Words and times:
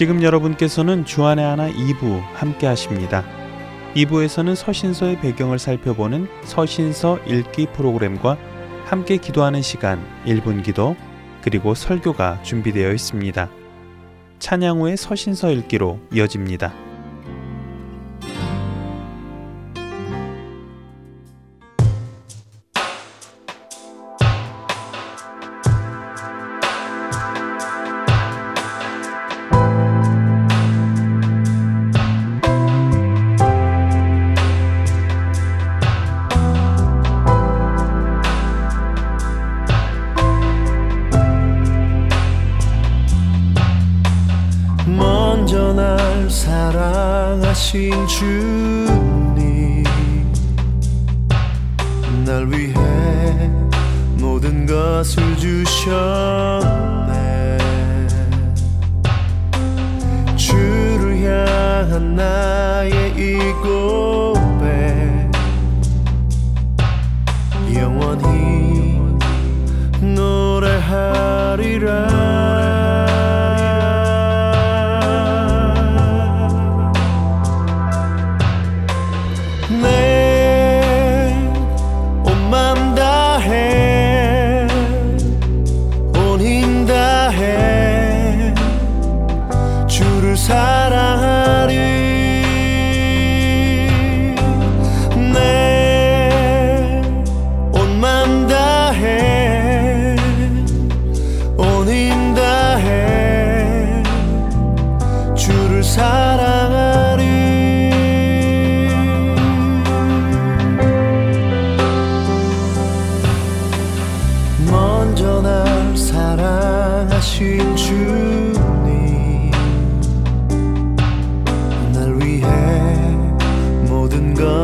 지금 0.00 0.22
여러분께서는 0.22 1.04
주안의 1.04 1.44
하나 1.44 1.70
2부 1.70 2.22
함께 2.32 2.66
하십니다. 2.66 3.22
2부에서는 3.94 4.54
서신서의 4.54 5.20
배경을 5.20 5.58
살펴보는 5.58 6.26
서신서 6.44 7.18
읽기 7.26 7.66
프로그램과 7.74 8.38
함께 8.86 9.18
기도하는 9.18 9.60
시간 9.60 10.02
1분 10.24 10.64
기도 10.64 10.96
그리고 11.42 11.74
설교가 11.74 12.42
준비되어 12.42 12.92
있습니다. 12.92 13.50
찬양 14.38 14.80
후의 14.80 14.96
서신서 14.96 15.50
읽기로 15.50 16.00
이어집니다. 16.14 16.72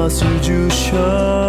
것을 0.07 0.41
주셨 0.41 1.46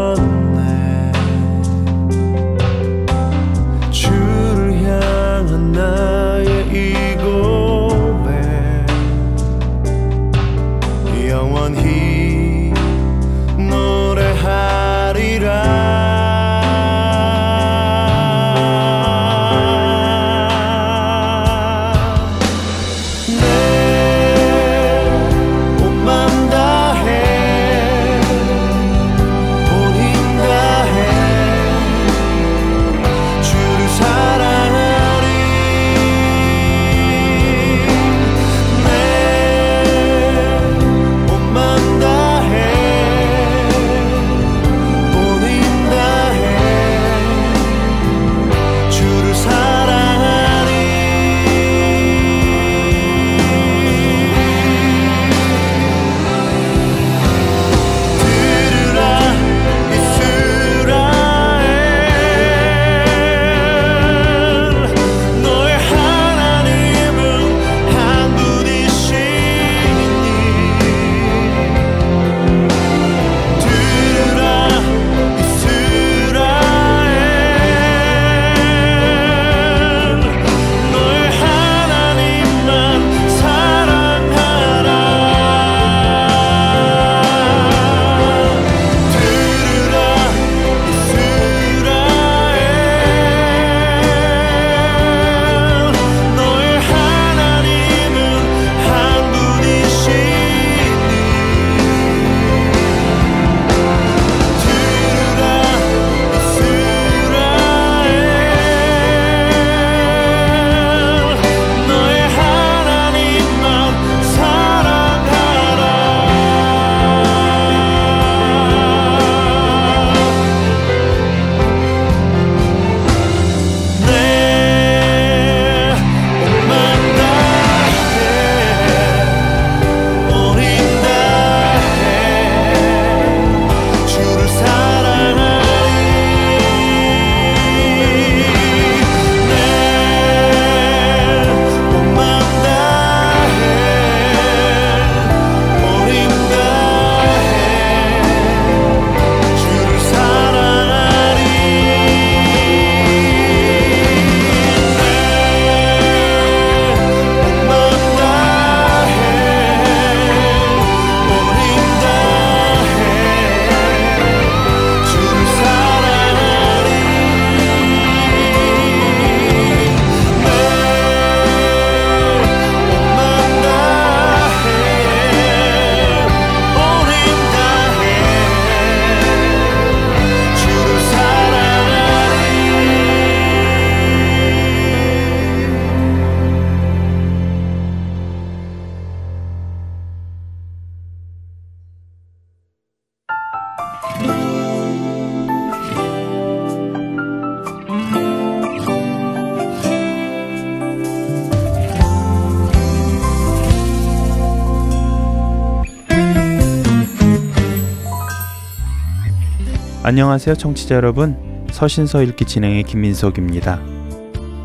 안녕하세요 210.07 210.55
청취자 210.55 210.95
여러분 210.95 211.35
서신서 211.69 212.23
읽기 212.23 212.45
진행의 212.45 212.83
김민석입니다. 212.83 213.81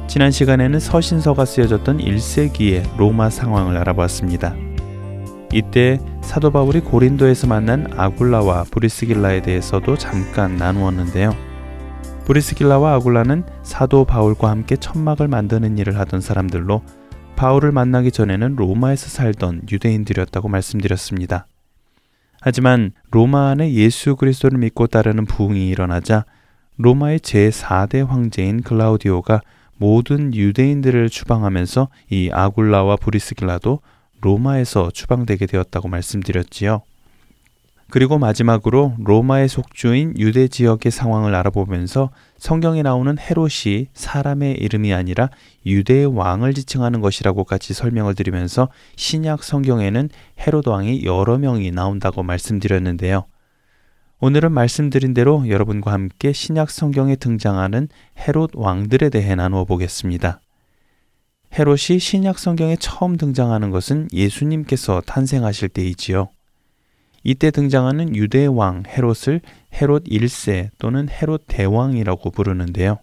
지난 0.06 0.31
시간에는 0.31 0.79
서신서가 0.79 1.47
쓰여졌던 1.47 1.99
1세기의 1.99 2.97
로마 2.97 3.29
상황을 3.29 3.77
알아보았습니다. 3.77 4.55
이때 5.53 5.99
사도 6.21 6.53
바울이 6.53 6.79
고린도에서 6.79 7.49
만난 7.49 7.93
아굴라와 7.97 8.67
브리스길라에 8.71 9.43
대해서도 9.43 9.99
잠깐 9.99 10.59
나누었는데요. 10.59 11.35
브리스길라와 12.25 12.95
아굴라는 12.95 13.43
사도 13.65 14.05
바울과 14.05 14.49
함께 14.49 14.77
천막을 14.77 15.27
만드는 15.27 15.77
일을 15.77 15.99
하던 15.99 16.21
사람들로 16.21 16.83
바울을 17.35 17.73
만나기 17.73 18.12
전에는 18.12 18.55
로마에서 18.55 19.09
살던 19.09 19.62
유대인들이었다고 19.73 20.49
말씀드렸습니다. 20.49 21.49
하지만 22.44 22.91
로마 23.12 23.50
안에 23.50 23.73
예수 23.73 24.17
그리스도를 24.17 24.59
믿고 24.59 24.89
따르는 24.89 25.27
부흥이 25.27 25.69
일어나자 25.69 26.25
로마의 26.77 27.21
제4대 27.21 28.05
황제인 28.05 28.62
클라우디오가 28.62 29.43
모든 29.77 30.35
유대인들을 30.35 31.09
추방하면서 31.09 31.89
이 32.11 32.31
아굴라와 32.33 32.97
브리스길라도 32.97 33.79
로마에서 34.21 34.91
추방되게 34.91 35.47
되었다고 35.47 35.87
말씀드렸지요. 35.87 36.83
그리고 37.93 38.17
마지막으로 38.17 38.94
로마의 39.00 39.50
속주인 39.50 40.15
유대 40.17 40.49
지역의 40.49 40.91
상황을 40.91 41.35
알아보면서 41.35 42.09
성경에 42.39 42.81
나오는 42.81 43.19
헤롯이 43.19 43.89
사람의 43.93 44.55
이름이 44.55 44.94
아니라 44.94 45.29
유대의 45.67 46.06
왕을 46.06 46.55
지칭하는 46.55 47.03
것이라고까지 47.03 47.75
설명을 47.75 48.15
드리면서 48.15 48.71
신약 48.97 49.44
성경에는 49.44 50.09
헤롯 50.41 50.69
왕이 50.69 51.05
여러 51.05 51.37
명이 51.37 51.71
나온다고 51.71 52.23
말씀드렸는데요. 52.23 53.27
오늘은 54.21 54.53
말씀드린 54.53 55.12
대로 55.12 55.47
여러분과 55.47 55.93
함께 55.93 56.33
신약 56.33 56.71
성경에 56.71 57.15
등장하는 57.15 57.88
헤롯 58.27 58.53
왕들에 58.55 59.11
대해 59.11 59.35
나누어 59.35 59.67
보겠습니다. 59.67 60.41
헤롯이 61.59 61.99
신약 62.00 62.38
성경에 62.38 62.75
처음 62.77 63.19
등장하는 63.19 63.71
것은 63.71 64.09
예수님께서 64.15 65.03
탄생하실 65.05 65.69
때이지요. 65.69 66.31
이때 67.25 67.51
등장하는 67.51 68.17
유대 68.17 68.47
왕 68.47 68.83
헤롯을 68.87 69.41
헤롯 69.75 70.05
1세 70.05 70.71
또는 70.79 71.09
헤롯 71.09 71.45
대왕이라고 71.47 72.31
부르는데요. 72.31 72.99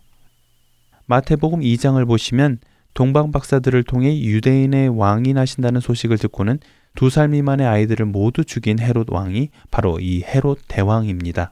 마태복음 1.05 1.61
2장을 1.61 2.05
보시면 2.05 2.59
동방 2.93 3.31
박사들을 3.31 3.83
통해 3.83 4.19
유대인의 4.19 4.89
왕이 4.89 5.33
나신다는 5.33 5.79
소식을 5.81 6.17
듣고는 6.17 6.59
두 6.95 7.09
살 7.09 7.29
미만의 7.29 7.65
아이들을 7.65 8.05
모두 8.07 8.43
죽인 8.43 8.79
헤롯 8.79 9.09
왕이 9.09 9.49
바로 9.71 9.99
이 9.99 10.21
헤롯 10.23 10.59
대왕입니다. 10.67 11.51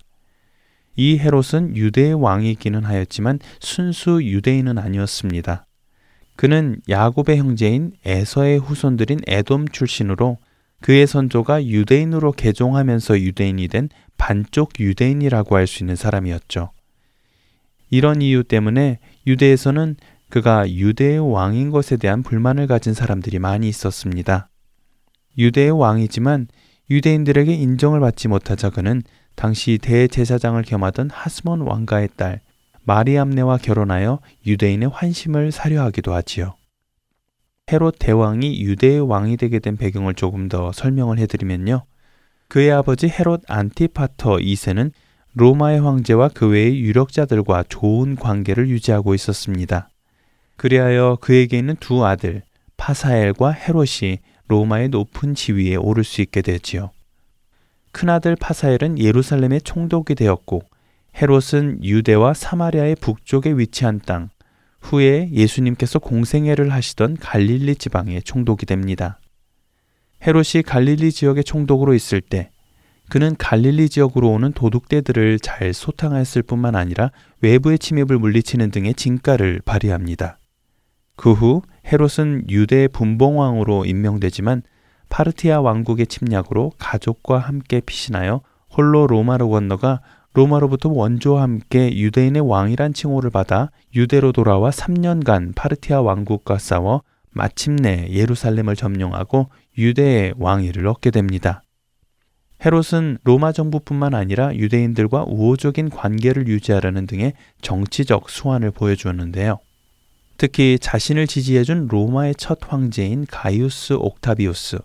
이 0.96 1.20
헤롯은 1.20 1.78
유대의 1.78 2.16
왕이기는 2.16 2.84
하였지만 2.84 3.40
순수 3.60 4.24
유대인은 4.24 4.78
아니었습니다. 4.78 5.66
그는 6.36 6.82
야곱의 6.90 7.38
형제인 7.38 7.94
에서의 8.04 8.60
후손들인 8.60 9.20
에돔 9.28 9.70
출신으로 9.70 10.38
그의 10.82 11.08
선조가 11.08 11.66
유대인으로 11.66 12.32
개종하면서 12.34 13.20
유대인이 13.20 13.68
된 13.68 13.90
반쪽 14.18 14.80
유대인이라고 14.80 15.56
할 15.56 15.68
수 15.68 15.84
있는 15.84 15.96
사람이었죠. 15.96 16.72
이런 17.90 18.22
이유 18.22 18.44
때문에 18.44 19.00
유대에서는 19.26 19.96
그가 20.30 20.70
유대의 20.70 21.20
왕인 21.32 21.72
것에 21.72 21.98
대한 21.98 22.22
불만을 22.22 22.68
가진 22.68 22.94
사람들이 22.94 23.40
많이 23.40 23.70
있었습니다. 23.70 24.50
유대의 25.38 25.72
왕이지만 25.72 26.48
유대인들에게 26.90 27.54
인정을 27.54 28.00
받지 28.00 28.28
못하자 28.28 28.72
그는 28.72 29.04
당시 29.36 29.78
대제사장을 29.78 30.62
겸하던 30.64 31.10
하스몬 31.12 31.62
왕가의 31.62 32.10
딸 32.18 32.42
마리암네와 32.84 33.58
결혼하여 33.58 34.20
유대인의 34.46 34.90
환심을 34.90 35.52
사려 35.52 35.84
하기도 35.84 36.14
하지요. 36.14 36.56
헤롯 37.70 37.96
대왕이 38.00 38.62
유대의 38.62 39.02
왕이 39.02 39.36
되게 39.36 39.60
된 39.60 39.76
배경을 39.76 40.14
조금 40.14 40.48
더 40.48 40.72
설명을 40.72 41.20
해드리면요. 41.20 41.84
그의 42.48 42.72
아버지 42.72 43.10
헤롯 43.10 43.42
안티파터 43.48 44.38
2세는 44.38 44.92
로마의 45.34 45.82
황제와 45.82 46.30
그 46.34 46.48
외의 46.48 46.80
유력자들과 46.80 47.66
좋은 47.68 48.16
관계를 48.16 48.70
유지하고 48.70 49.14
있었습니다. 49.14 49.90
그리하여 50.56 51.18
그에게 51.20 51.60
있는 51.60 51.76
두 51.76 52.06
아들 52.06 52.42
파사엘과 52.78 53.52
헤롯이 53.52 54.20
로마의 54.48 54.90
높은 54.90 55.36
지위에 55.36 55.76
오를 55.76 56.06
수 56.06 56.22
있게 56.22 56.42
되지요. 56.42 56.92
큰아들 57.92 58.38
파사엘은 58.38 58.98
예루살렘의 58.98 59.62
총독이 59.62 60.16
되었고 60.16 60.62
헤롯은 61.22 61.84
유대와 61.84 62.34
사마리아의 62.34 62.96
북쪽에 62.96 63.52
위치한 63.52 64.00
땅 64.06 64.30
후에 64.88 65.30
예수님께서 65.32 66.00
공생애를 66.00 66.72
하시던 66.72 67.18
갈릴리 67.18 67.76
지방의 67.76 68.24
총독이 68.24 68.66
됩니다. 68.66 69.20
헤롯이 70.26 70.64
갈릴리 70.66 71.12
지역의 71.12 71.44
총독으로 71.44 71.94
있을 71.94 72.22
때 72.22 72.52
그는 73.10 73.36
갈릴리 73.38 73.90
지역으로 73.90 74.30
오는 74.32 74.52
도둑대들을 74.54 75.40
잘 75.40 75.74
소탕하였을 75.74 76.42
뿐만 76.42 76.76
아니라 76.76 77.12
외부의 77.42 77.80
침입을 77.80 78.18
물리치는 78.18 78.72
등의 78.72 78.94
진가를 78.96 79.62
발휘합니다. 79.64 80.40
그 81.16 81.34
후 81.34 81.62
헤롯은 81.92 82.50
유대의 82.50 82.90
분봉왕으로 82.90 83.86
임명되지만 83.86 84.64
파르티아 85.10 85.62
왕국의 85.62 86.08
침략으로 86.08 86.72
가족과 86.78 87.40
함께 87.40 87.82
피신하여 87.82 88.42
홀로 88.70 89.08
로마로 89.08 89.50
건너가 89.50 90.02
로마로부터 90.38 90.90
원조와 90.90 91.42
함께 91.42 91.98
유대인의 91.98 92.48
왕이란 92.48 92.94
칭호를 92.94 93.32
받아 93.32 93.72
유대로 93.96 94.32
돌아와 94.32 94.70
3년간 94.70 95.56
파르티아 95.56 96.02
왕국과 96.02 96.60
싸워 96.60 97.02
마침내 97.32 98.08
예루살렘을 98.12 98.76
점령하고 98.76 99.48
유대의 99.80 100.36
왕위를 100.38 100.86
얻게 100.86 101.10
됩니다. 101.10 101.64
헤롯은 102.64 103.18
로마 103.24 103.52
정부뿐만 103.52 104.14
아니라 104.14 104.56
유대인들과 104.56 105.26
우호적인 105.28 105.90
관계를 105.90 106.48
유지하려는 106.48 107.08
등의 107.08 107.34
정치적 107.62 108.30
수완을 108.30 108.70
보여주었는데요. 108.70 109.58
특히 110.38 110.78
자신을 110.80 111.26
지지해준 111.26 111.88
로마의 111.88 112.36
첫 112.36 112.60
황제인 112.62 113.26
가이우스 113.28 113.94
옥타비우스, 113.94 114.78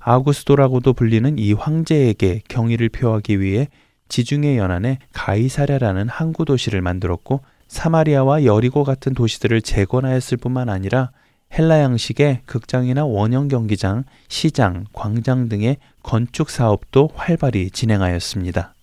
아우구스도라고도 0.00 0.92
불리는 0.92 1.38
이 1.38 1.54
황제에게 1.54 2.42
경의를 2.48 2.90
표하기 2.90 3.40
위해 3.40 3.68
지중해 4.08 4.58
연안에 4.58 4.98
가이사랴라는 5.12 6.08
항구 6.08 6.44
도시를 6.44 6.82
만들었고 6.82 7.40
사마리아와 7.68 8.44
여리고 8.44 8.84
같은 8.84 9.14
도시들을 9.14 9.62
재건하였을 9.62 10.36
뿐만 10.36 10.68
아니라 10.68 11.10
헬라 11.56 11.80
양식의 11.80 12.42
극장이나 12.46 13.04
원형 13.04 13.48
경기장, 13.48 14.04
시장, 14.28 14.86
광장 14.92 15.48
등의 15.48 15.76
건축 16.02 16.50
사업도 16.50 17.10
활발히 17.14 17.70
진행하였습니다. 17.70 18.74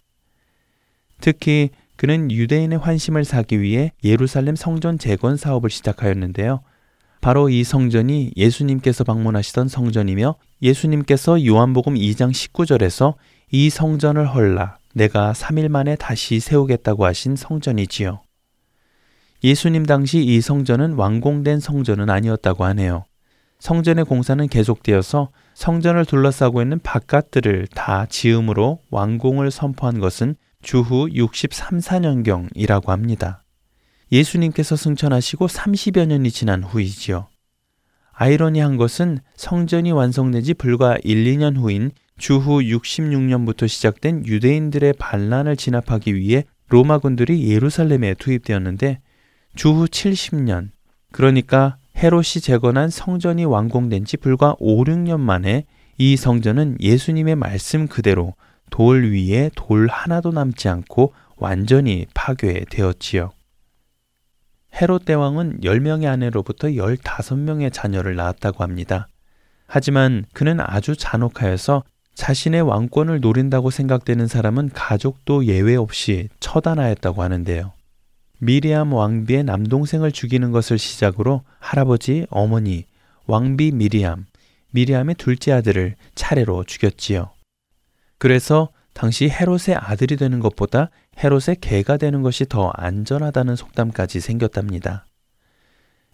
특히 1.19 1.69
그는 1.97 2.31
유대인의 2.31 2.79
환심을 2.79 3.25
사기 3.25 3.61
위해 3.61 3.91
예루살렘 4.03 4.55
성전 4.55 4.97
재건 4.97 5.37
사업을 5.37 5.69
시작하였는데요. 5.69 6.61
바로 7.19 7.49
이 7.49 7.63
성전이 7.63 8.31
예수님께서 8.35 9.03
방문하시던 9.03 9.67
성전이며 9.67 10.35
예수님께서 10.63 11.45
요한복음 11.45 11.93
2장 11.93 12.31
19절에서 12.31 13.13
이 13.51 13.69
성전을 13.69 14.33
헐라 14.33 14.80
내가 14.93 15.33
3일 15.33 15.69
만에 15.69 15.95
다시 15.95 16.39
세우겠다고 16.39 17.05
하신 17.05 17.35
성전이지요. 17.35 18.21
예수님 19.43 19.85
당시 19.85 20.19
이 20.19 20.39
성전은 20.39 20.93
완공된 20.93 21.59
성전은 21.59 22.09
아니었다고 22.09 22.63
하네요. 22.65 23.05
성전의 23.59 24.05
공사는 24.05 24.47
계속되어서 24.47 25.29
성전을 25.53 26.05
둘러싸고 26.05 26.61
있는 26.61 26.79
바깥들을 26.79 27.67
다 27.73 28.05
지음으로 28.07 28.81
완공을 28.89 29.51
선포한 29.51 29.99
것은 29.99 30.35
주후 30.61 31.09
63, 31.13 31.79
4년경이라고 31.79 32.87
합니다. 32.87 33.43
예수님께서 34.11 34.75
승천하시고 34.75 35.47
30여 35.47 36.05
년이 36.07 36.31
지난 36.31 36.63
후이지요. 36.63 37.27
아이러니한 38.13 38.77
것은 38.77 39.19
성전이 39.35 39.91
완성된 39.91 40.43
지 40.43 40.53
불과 40.53 40.97
1, 41.03 41.23
2년 41.25 41.57
후인 41.57 41.91
주후 42.21 42.61
66년부터 42.61 43.67
시작된 43.67 44.27
유대인들의 44.27 44.93
반란을 44.99 45.57
진압하기 45.57 46.15
위해 46.15 46.45
로마군들이 46.69 47.49
예루살렘에 47.49 48.13
투입되었는데 48.13 48.99
주후 49.55 49.85
70년, 49.85 50.69
그러니까 51.11 51.77
헤롯이 51.97 52.41
재건한 52.43 52.91
성전이 52.91 53.45
완공된 53.45 54.05
지 54.05 54.17
불과 54.17 54.55
5, 54.59 54.83
6년 54.83 55.19
만에 55.19 55.65
이 55.97 56.15
성전은 56.15 56.77
예수님의 56.79 57.35
말씀 57.35 57.87
그대로 57.87 58.35
돌 58.69 59.11
위에 59.11 59.49
돌 59.55 59.87
하나도 59.87 60.31
남지 60.31 60.69
않고 60.69 61.13
완전히 61.37 62.05
파괴되었지요. 62.13 63.31
헤롯 64.79 65.05
대왕은 65.05 65.61
10명의 65.61 66.05
아내로부터 66.05 66.67
15명의 66.67 67.73
자녀를 67.73 68.15
낳았다고 68.15 68.63
합니다. 68.63 69.07
하지만 69.65 70.25
그는 70.33 70.59
아주 70.59 70.95
잔혹하여서 70.95 71.83
자신의 72.21 72.61
왕권을 72.61 73.19
노린다고 73.19 73.71
생각되는 73.71 74.27
사람은 74.27 74.69
가족도 74.69 75.45
예외 75.45 75.75
없이 75.75 76.29
처단하였다고 76.39 77.23
하는데요. 77.23 77.73
미리암 78.37 78.93
왕비의 78.93 79.43
남동생을 79.43 80.11
죽이는 80.11 80.51
것을 80.51 80.77
시작으로 80.77 81.41
할아버지, 81.57 82.27
어머니, 82.29 82.85
왕비 83.25 83.71
미리암, 83.71 84.27
미리암의 84.69 85.15
둘째 85.15 85.51
아들을 85.51 85.95
차례로 86.13 86.65
죽였지요. 86.65 87.31
그래서 88.19 88.69
당시 88.93 89.27
헤롯의 89.27 89.75
아들이 89.75 90.15
되는 90.15 90.39
것보다 90.41 90.91
헤롯의 91.23 91.57
개가 91.59 91.97
되는 91.97 92.21
것이 92.21 92.45
더 92.45 92.69
안전하다는 92.75 93.55
속담까지 93.55 94.19
생겼답니다. 94.19 95.07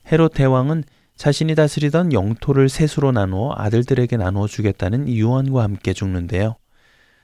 헤롯 0.09 0.35
대왕은 0.35 0.85
자신이 1.17 1.55
다스리던 1.55 2.13
영토를 2.13 2.69
셋으로 2.69 3.11
나누어 3.11 3.53
아들들에게 3.57 4.17
나누어 4.17 4.47
주겠다는 4.47 5.09
유언과 5.09 5.63
함께 5.63 5.93
죽는데요. 5.93 6.55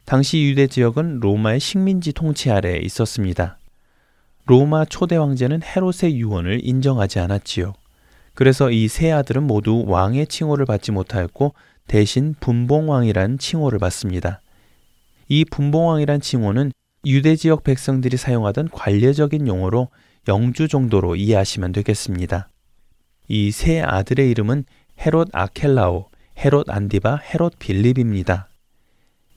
당시 0.06 0.44
유대 0.44 0.68
지역은 0.68 1.20
로마의 1.20 1.60
식민지 1.60 2.12
통치 2.12 2.52
아래 2.52 2.78
있었습니다. 2.78 3.58
로마 4.46 4.84
초대 4.84 5.16
황제는 5.16 5.62
헤롯의 5.64 6.18
유언을 6.18 6.60
인정하지 6.64 7.20
않았지요. 7.20 7.74
그래서 8.34 8.72
이 8.72 8.88
세 8.88 9.12
아들은 9.12 9.44
모두 9.44 9.86
왕의 9.88 10.28
칭호를 10.28 10.66
받지 10.66 10.92
못하였고 10.92 11.54
대신 11.88 12.36
분봉왕이란 12.40 13.38
칭호를 13.38 13.78
받습니다. 13.78 14.42
이 15.30 15.46
분봉왕이란 15.46 16.20
칭호는 16.20 16.72
유대 17.06 17.36
지역 17.36 17.64
백성들이 17.64 18.18
사용하던 18.18 18.70
관례적인 18.70 19.48
용어로 19.48 19.90
영주 20.28 20.68
정도로 20.68 21.16
이해하시면 21.16 21.74
되겠습니다. 21.74 22.48
이 23.36 23.50
세 23.52 23.82
아들의 23.82 24.30
이름은 24.30 24.63
헤롯 25.04 25.30
아켈라오, 25.34 26.06
헤롯 26.38 26.70
안디바, 26.70 27.16
헤롯 27.16 27.58
빌립입니다. 27.58 28.48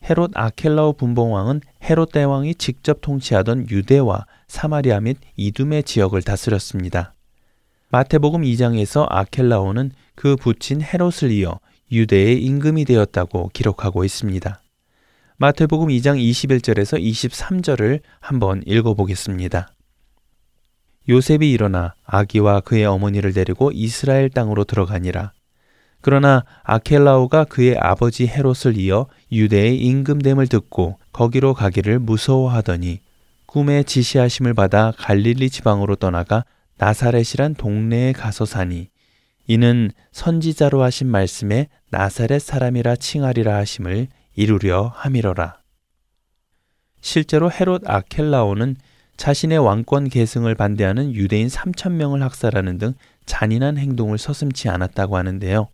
헤롯 0.05 0.33
아켈라오 0.35 0.93
분봉왕은 0.93 1.62
헤롯 1.83 2.12
대왕이 2.12 2.57
직접 2.57 3.00
통치하던 3.00 3.71
유대와 3.71 4.26
사마리아 4.49 5.00
및 5.00 5.17
이둠의 5.37 5.85
지역을 5.85 6.21
다스렸습니다. 6.21 7.15
마태복음 7.88 8.43
2장에서 8.43 9.07
아켈라오는 9.09 9.93
그 10.15 10.37
부친 10.37 10.83
헤롯을 10.83 11.31
이어 11.31 11.59
유대의 11.91 12.43
임금이 12.43 12.85
되었다고 12.85 13.49
기록하고 13.55 14.05
있습니다. 14.05 14.61
마태복음 15.38 15.88
2장 15.88 16.21
21절에서 16.21 17.03
23절을 17.03 18.00
한번 18.21 18.62
읽어보겠습니다. 18.67 19.71
요셉이 21.09 21.51
일어나 21.51 21.95
아기와 22.05 22.61
그의 22.61 22.85
어머니를 22.85 23.33
데리고 23.33 23.71
이스라엘 23.73 24.29
땅으로 24.29 24.65
들어가니라. 24.65 25.33
그러나 26.01 26.45
아켈라오가 26.63 27.45
그의 27.45 27.77
아버지 27.79 28.27
헤롯을 28.27 28.77
이어 28.77 29.07
유대의 29.33 29.79
임금됨을 29.79 30.47
듣고 30.47 30.99
거기로 31.13 31.55
가기를 31.55 31.99
무서워하더니 31.99 33.01
꿈에 33.47 33.83
지시하심을 33.83 34.55
받아 34.55 34.93
갈릴리 34.97 35.51
지방으로 35.51 35.97
떠나가 35.97 36.45
나사렛이란 36.79 37.55
동네에 37.55 38.13
가서 38.13 38.45
사니 38.45 38.89
이는 39.47 39.91
선지자로 40.13 40.83
하신 40.83 41.09
말씀에 41.09 41.69
나사렛 41.91 42.43
사람이라 42.43 42.97
칭하리라 42.97 43.57
하심을 43.57 44.09
이루려 44.35 44.93
함이로라. 44.95 45.61
실제로 47.01 47.51
헤롯 47.51 47.83
아켈라오는 47.89 48.77
자신의 49.17 49.59
왕권 49.59 50.09
계승을 50.09 50.55
반대하는 50.55 51.15
유대인 51.15 51.49
3천 51.49 51.93
명을 51.93 52.23
학살하는 52.23 52.79
등 52.79 52.95
잔인한 53.25 53.79
행동을 53.79 54.19
서슴지 54.19 54.69
않았다고 54.69 55.17
하는데요. 55.17 55.69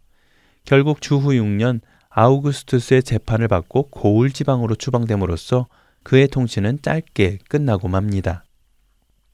결국 0.65 1.01
주후 1.01 1.31
6년 1.31 1.81
아우구스투스의 2.09 3.03
재판을 3.03 3.49
받고 3.49 3.89
고울 3.91 4.33
지방으로 4.33 4.75
추방됨으로써 4.75 5.67
그의 6.03 6.29
통치는 6.29 6.81
짧게 6.83 7.39
끝나고 7.49 7.89
맙니다. 7.89 8.45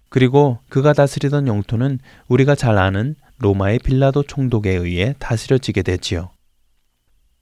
그리고 0.09 0.59
그가 0.69 0.93
다스리던 0.95 1.47
영토는 1.47 1.99
우리가 2.29 2.55
잘 2.55 2.79
아는 2.79 3.15
로마의 3.38 3.81
빌라도 3.81 4.23
총독에 4.23 4.71
의해 4.71 5.15
다스려지게 5.19 5.83
되지요. 5.83 6.31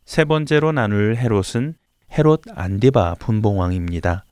세 0.04 0.24
번째로 0.24 0.72
나눌 0.72 1.16
헤롯은 1.16 1.74
헤롯 2.12 2.42
안디바 2.54 3.16
분봉왕입니다. 3.18 4.25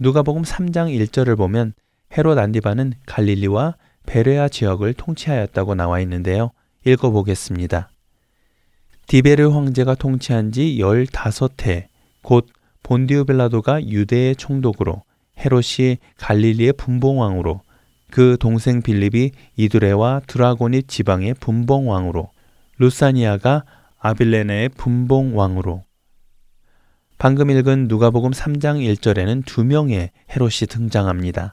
누가복음 0.00 0.42
3장 0.42 0.94
1절을 1.06 1.36
보면 1.36 1.72
헤롯 2.16 2.38
안디바는 2.38 2.94
갈릴리와 3.06 3.74
베레아 4.06 4.48
지역을 4.48 4.94
통치하였다고 4.94 5.74
나와 5.74 5.98
있는데요. 6.00 6.52
읽어보겠습니다. 6.86 7.90
디베르 9.08 9.48
황제가 9.48 9.96
통치한 9.96 10.52
지 10.52 10.78
15해, 10.78 11.86
곧 12.22 12.46
본디오 12.84 13.24
빌라도가 13.24 13.84
유대의 13.84 14.36
총독으로 14.36 15.02
헤롯이 15.38 15.98
갈릴리의 16.16 16.74
분봉왕으로 16.74 17.62
그 18.10 18.36
동생 18.38 18.82
빌립이 18.82 19.32
이두레와 19.56 20.22
드라고닛 20.26 20.88
지방의 20.88 21.34
분봉왕으로 21.34 22.30
루사니아가 22.78 23.64
아빌레네의 23.98 24.70
분봉왕으로 24.70 25.87
방금 27.18 27.50
읽은 27.50 27.88
누가복음 27.88 28.30
3장 28.30 28.78
1절에는 28.94 29.44
두 29.44 29.64
명의 29.64 30.12
헤롯이 30.30 30.68
등장합니다. 30.70 31.52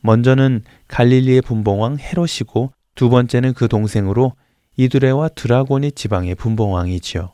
먼저는 0.00 0.64
갈릴리의 0.88 1.42
분봉왕 1.42 1.98
헤롯이고 2.00 2.72
두 2.96 3.08
번째는 3.08 3.54
그 3.54 3.68
동생으로 3.68 4.32
이두레와 4.76 5.28
드라고니 5.28 5.92
지방의 5.92 6.34
분봉왕이지요. 6.34 7.32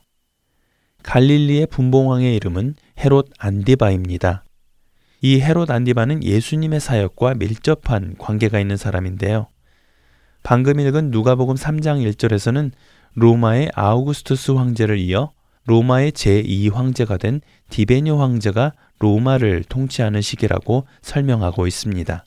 갈릴리의 1.04 1.68
분봉왕의 1.68 2.36
이름은 2.36 2.74
헤롯 2.98 3.30
안디바입니다. 3.38 4.44
이 5.22 5.40
헤롯 5.40 5.70
안디바는 5.70 6.22
예수님의 6.22 6.80
사역과 6.80 7.36
밀접한 7.36 8.16
관계가 8.18 8.60
있는 8.60 8.76
사람인데요. 8.76 9.46
방금 10.42 10.80
읽은 10.80 11.10
누가복음 11.10 11.54
3장 11.54 12.06
1절에서는 12.12 12.72
로마의 13.14 13.70
아우구스투스 13.74 14.50
황제를 14.50 14.98
이어 14.98 15.32
로마의 15.66 16.12
제2황제가 16.12 17.18
된 17.18 17.40
디베뇨 17.70 18.18
황제가 18.20 18.72
로마를 18.98 19.64
통치하는 19.64 20.20
시기라고 20.20 20.86
설명하고 21.02 21.66
있습니다. 21.66 22.24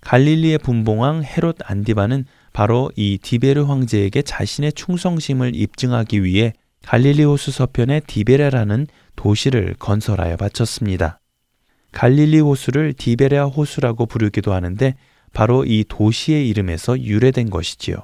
갈릴리의 0.00 0.58
분봉왕 0.58 1.24
헤롯 1.24 1.58
안디바는 1.64 2.26
바로 2.52 2.90
이 2.94 3.18
디베르 3.18 3.64
황제에게 3.64 4.22
자신의 4.22 4.74
충성심을 4.74 5.54
입증하기 5.54 6.22
위해 6.22 6.52
갈릴리 6.84 7.24
호수 7.24 7.50
서편의 7.50 8.02
디베레라는 8.06 8.86
도시를 9.16 9.74
건설하여 9.78 10.36
바쳤습니다. 10.36 11.20
갈릴리 11.92 12.40
호수를 12.40 12.92
디베레아 12.92 13.46
호수라고 13.46 14.06
부르기도 14.06 14.52
하는데 14.52 14.94
바로 15.32 15.64
이 15.64 15.84
도시의 15.88 16.48
이름에서 16.48 17.00
유래된 17.00 17.50
것이지요. 17.50 17.96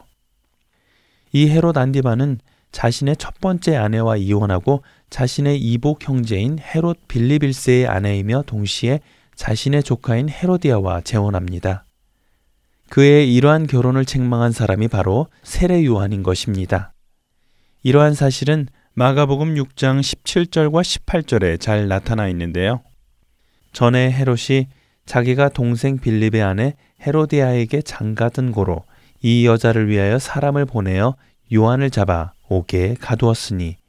이 1.33 1.49
헤롯 1.49 1.77
안디바는 1.77 2.41
자신의 2.73 3.17
첫 3.17 3.41
번째 3.41 3.77
아내와 3.77 4.17
이혼하고 4.17 4.83
자신의 5.11 5.59
이복 5.61 6.09
형제인 6.09 6.59
헤롯 6.59 7.09
빌리빌스의 7.09 7.87
아내이며 7.87 8.45
동시에 8.47 9.01
자신의 9.35 9.83
조카인 9.83 10.29
헤로디아와 10.29 11.03
재혼합니다. 11.03 11.85
그의 12.89 13.35
이러한 13.35 13.67
결혼을 13.67 14.05
책망한 14.05 14.53
사람이 14.53 14.89
바로 14.89 15.27
세례 15.43 15.85
요한인 15.85 16.23
것입니다. 16.23 16.93
이러한 17.83 18.15
사실은 18.15 18.67
마가복음 18.95 19.55
6장 19.55 20.01
17절과 20.01 20.83
18절에 20.83 21.61
잘 21.61 21.89
나타나 21.89 22.29
있는데요. 22.29 22.83
전에 23.73 24.11
헤롯이 24.13 24.69
자기가 25.07 25.49
동생 25.49 25.99
빌립의 25.99 26.43
아내 26.43 26.75
헤로디아에게 27.07 27.83
장가든 27.83 28.53
고로 28.53 28.85
이 29.23 29.47
여자를 29.47 29.89
위하여 29.89 30.19
사람을 30.19 30.67
보내어 30.67 31.17
요한을 31.53 31.91
잡아 31.91 32.33
옥에 32.49 32.95
가두었으니 33.01 33.80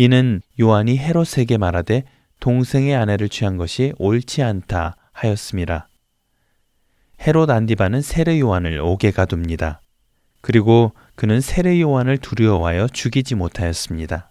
이는 0.00 0.40
요한이 0.60 0.96
헤롯에게 0.96 1.58
말하되 1.58 2.04
동생의 2.38 2.94
아내를 2.94 3.28
취한 3.28 3.56
것이 3.56 3.92
옳지 3.98 4.44
않다 4.44 4.96
하였습니다. 5.10 5.88
헤롯 7.20 7.50
안디바는 7.50 8.00
세례 8.02 8.38
요한을 8.38 8.78
옥에 8.78 9.10
가둡니다. 9.10 9.80
그리고 10.40 10.92
그는 11.16 11.40
세례 11.40 11.80
요한을 11.80 12.18
두려워하여 12.18 12.86
죽이지 12.86 13.34
못하였습니다. 13.34 14.30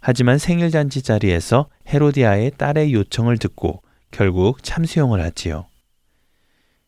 하지만 0.00 0.38
생일잔치 0.38 1.02
자리에서 1.02 1.68
헤로디아의 1.88 2.52
딸의 2.56 2.94
요청을 2.94 3.38
듣고 3.38 3.82
결국 4.12 4.62
참수용을 4.62 5.20
하지요. 5.20 5.66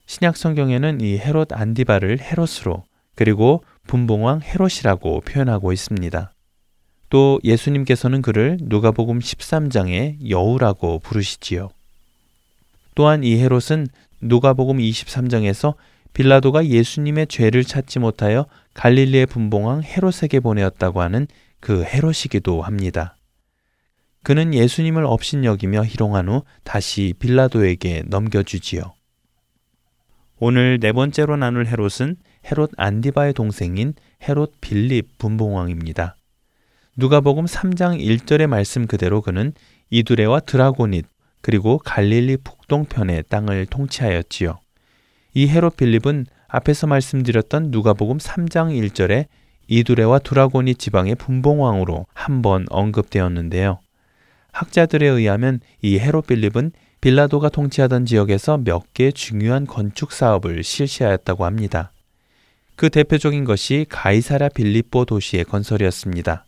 신약 0.06 0.36
성경에는 0.36 1.00
이 1.00 1.18
헤롯 1.18 1.52
안디바를 1.52 2.20
헤롯으로 2.20 2.84
그리고 3.16 3.64
분봉왕 3.88 4.42
헤롯이라고 4.42 5.22
표현하고 5.22 5.72
있습니다. 5.72 6.35
또 7.08 7.40
예수님께서는 7.44 8.22
그를 8.22 8.58
누가복음 8.60 9.20
13장의 9.20 10.28
여우라고 10.28 10.98
부르시지요. 11.00 11.70
또한 12.94 13.22
이 13.22 13.38
헤롯은 13.38 13.86
누가복음 14.20 14.78
23장에서 14.78 15.74
빌라도가 16.14 16.66
예수님의 16.66 17.26
죄를 17.26 17.62
찾지 17.62 17.98
못하여 17.98 18.46
갈릴리의 18.74 19.26
분봉왕 19.26 19.82
헤롯에게 19.82 20.40
보내었다고 20.40 21.02
하는 21.02 21.26
그 21.60 21.84
헤롯이기도 21.84 22.62
합니다. 22.62 23.16
그는 24.22 24.54
예수님을 24.54 25.04
업신여기며 25.04 25.84
희롱한 25.84 26.28
후 26.28 26.42
다시 26.64 27.14
빌라도에게 27.18 28.04
넘겨주지요. 28.06 28.94
오늘 30.38 30.78
네 30.80 30.92
번째로 30.92 31.36
나눌 31.36 31.66
헤롯은 31.66 32.16
헤롯 32.50 32.72
안디바의 32.76 33.34
동생인 33.34 33.94
헤롯 34.26 34.54
빌립 34.60 35.18
분봉왕입니다. 35.18 36.15
누가복음 36.98 37.44
3장 37.44 38.00
1절의 38.00 38.46
말씀 38.46 38.86
그대로 38.86 39.20
그는 39.20 39.52
이두레와 39.90 40.40
드라고닛 40.40 41.04
그리고 41.42 41.76
갈릴리 41.76 42.38
북동편의 42.38 43.24
땅을 43.28 43.66
통치하였지요. 43.66 44.58
이 45.34 45.46
헤롯 45.46 45.76
빌립은 45.76 46.24
앞에서 46.48 46.86
말씀드렸던 46.86 47.70
누가복음 47.70 48.16
3장 48.16 48.70
1절에 48.90 49.26
이두레와 49.68 50.20
드라고닛 50.20 50.78
지방의 50.78 51.16
분봉왕으로 51.16 52.06
한 52.14 52.40
번 52.40 52.64
언급되었는데요. 52.70 53.78
학자들에 54.52 55.06
의하면 55.06 55.60
이 55.82 55.98
헤롯 55.98 56.26
빌립은 56.26 56.72
빌라도가 57.02 57.50
통치하던 57.50 58.06
지역에서 58.06 58.56
몇 58.56 58.94
개의 58.94 59.12
중요한 59.12 59.66
건축 59.66 60.12
사업을 60.12 60.64
실시하였다고 60.64 61.44
합니다. 61.44 61.92
그 62.74 62.88
대표적인 62.88 63.44
것이 63.44 63.84
가이사랴 63.90 64.48
빌립보 64.48 65.04
도시의 65.04 65.44
건설이었습니다. 65.44 66.45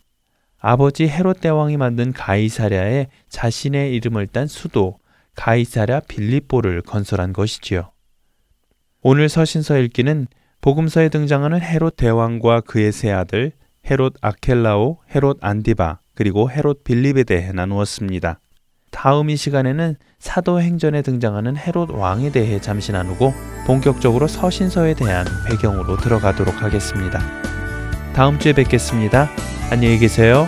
아버지 0.59 1.07
헤롯 1.07 1.41
대왕이 1.41 1.77
만든 1.77 2.11
가이사랴에 2.11 3.07
자신의 3.29 3.93
이름을 3.95 4.27
딴 4.27 4.47
수도 4.47 4.97
가이사랴 5.35 6.01
빌립보를 6.01 6.81
건설한 6.81 7.31
것이지요. 7.31 7.91
오늘 9.01 9.29
서신서 9.29 9.77
읽기는 9.77 10.27
복음서에 10.61 11.07
등장하는 11.09 11.61
헤롯 11.61 11.95
대왕과 11.95 12.61
그의 12.61 12.91
세 12.91 13.11
아들 13.11 13.53
헤롯 13.89 14.15
아켈라오, 14.21 14.97
헤롯 15.15 15.37
안디바, 15.41 15.99
그리고 16.13 16.51
헤롯 16.51 16.83
빌립에 16.83 17.23
대해 17.23 17.53
나누었습니다. 17.53 18.39
다음 18.91 19.29
이 19.29 19.37
시간에는 19.37 19.95
사도행전에 20.19 21.01
등장하는 21.01 21.55
헤롯 21.55 21.91
왕에 21.91 22.31
대해 22.31 22.59
잠시 22.59 22.91
나누고 22.91 23.33
본격적으로 23.65 24.27
서신서에 24.27 24.95
대한 24.95 25.25
배경으로 25.47 25.97
들어가도록 25.97 26.61
하겠습니다. 26.61 27.19
다음 28.13 28.39
주에 28.39 28.53
뵙겠습니다. 28.53 29.29
안녕히 29.71 29.97
계세요. 29.97 30.47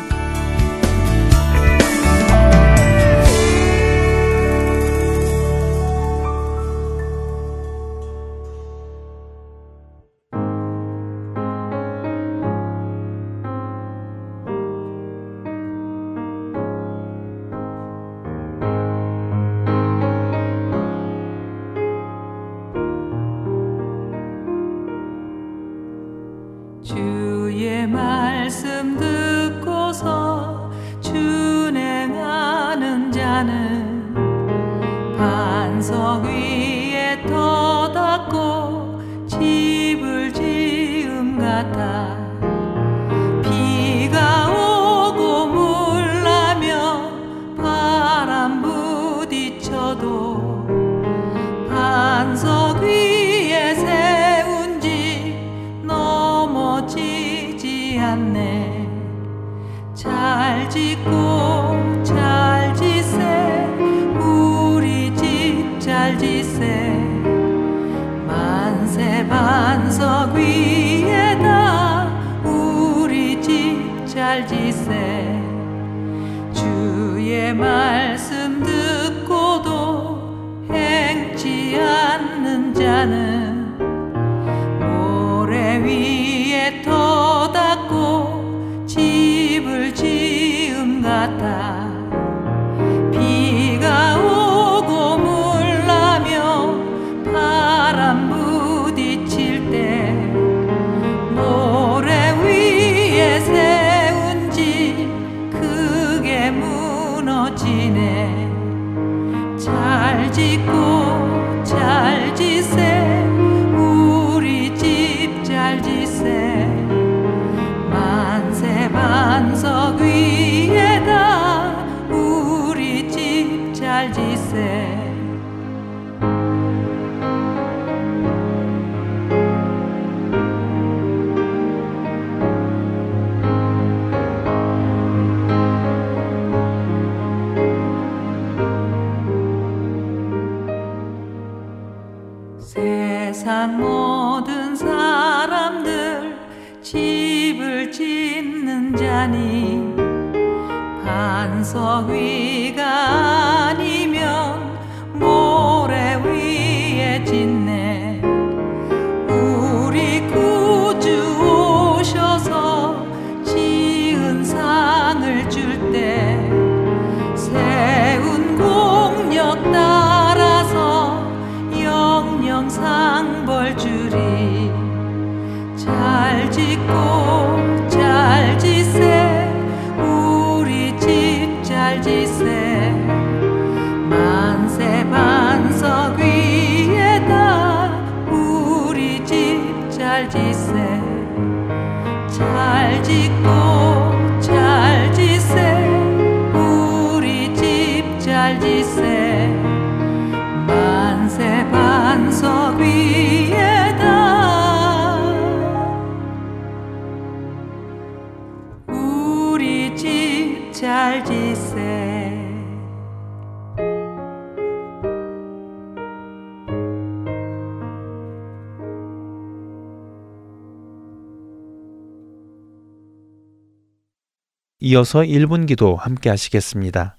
이어서 224.83 225.19
1분 225.21 225.67
기도 225.67 225.95
함께 225.95 226.29
하시겠습니다. 226.29 227.15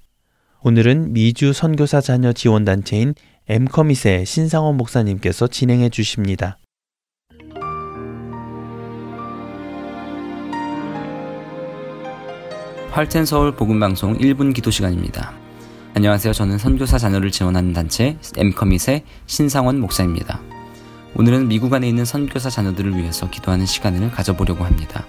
오늘은 0.65 1.13
미주 1.13 1.53
선교사 1.53 2.01
자녀 2.01 2.33
지원 2.33 2.65
단체인 2.65 3.17
엠커밋의 3.49 4.25
신상원 4.25 4.77
목사님께서 4.77 5.49
진행해 5.49 5.89
주십니다. 5.89 6.57
활텐 12.93 13.27
서울 13.27 13.57
복음 13.57 13.81
방송 13.81 14.17
1분 14.17 14.55
기도 14.55 14.71
시간입니다. 14.71 15.33
안녕하세요. 15.95 16.33
저는 16.33 16.59
선교사 16.59 16.97
자녀를 16.97 17.33
지원하는 17.33 17.73
단체 17.73 18.17
엠커밋의 18.37 19.03
신상원 19.27 19.81
목사입니다. 19.81 20.41
오늘은 21.17 21.49
미국 21.49 21.75
안에 21.75 21.89
있는 21.89 22.05
선교사 22.05 22.51
자녀들을 22.51 22.97
위해서 22.97 23.29
기도하는 23.29 23.67
시간을 23.67 24.13
가져보려고 24.13 24.63
합니다. 24.63 25.07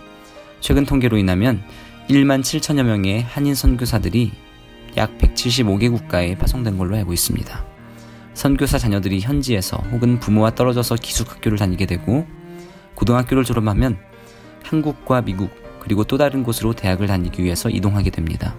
최근 0.62 0.84
통계로 0.84 1.18
인하면 1.18 1.62
1만 2.10 2.42
7천여 2.42 2.82
명의 2.82 3.22
한인 3.22 3.54
선교사들이 3.54 4.43
약 4.98 5.18
175개 5.18 5.92
국가에 5.92 6.36
파송된 6.36 6.78
걸로 6.78 6.96
알고 6.98 7.14
있습니다. 7.14 7.66
선교사 8.34 8.78
자녀들이 8.78 9.22
현지에서 9.22 9.78
혹은 9.92 10.20
부모와 10.20 10.56
떨어져서 10.56 10.96
기숙학교를 10.96 11.58
다니게 11.58 11.86
되고 11.86 12.26
고등학교를 12.96 13.44
졸업하면 13.44 13.98
한국과 14.64 15.22
미국 15.22 15.52
그리고 15.80 16.04
또 16.04 16.18
다른 16.18 16.44
곳으로 16.44 16.74
대학을 16.74 17.08
다니기 17.08 17.44
위해서 17.44 17.70
이동하게 17.70 18.10
됩니다. 18.10 18.56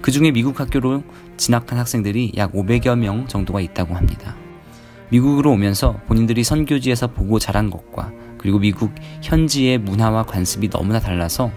그 0.00 0.10
중에 0.10 0.30
미국 0.30 0.58
학교로 0.60 1.02
진학한 1.36 1.78
학생들이 1.78 2.32
약 2.36 2.52
500여 2.52 2.98
명 2.98 3.26
정도가 3.26 3.60
있다고 3.60 3.94
합니다. 3.94 4.36
미국으로 5.10 5.52
오면서 5.52 6.00
본인들이 6.06 6.42
선교지에서 6.42 7.08
보고 7.08 7.38
자란 7.38 7.70
것과 7.70 8.12
그리고 8.38 8.58
미국 8.58 8.94
현지의 9.22 9.78
문화와 9.78 10.24
관습이 10.24 10.70
너무나 10.70 10.98
달라서 11.00 11.50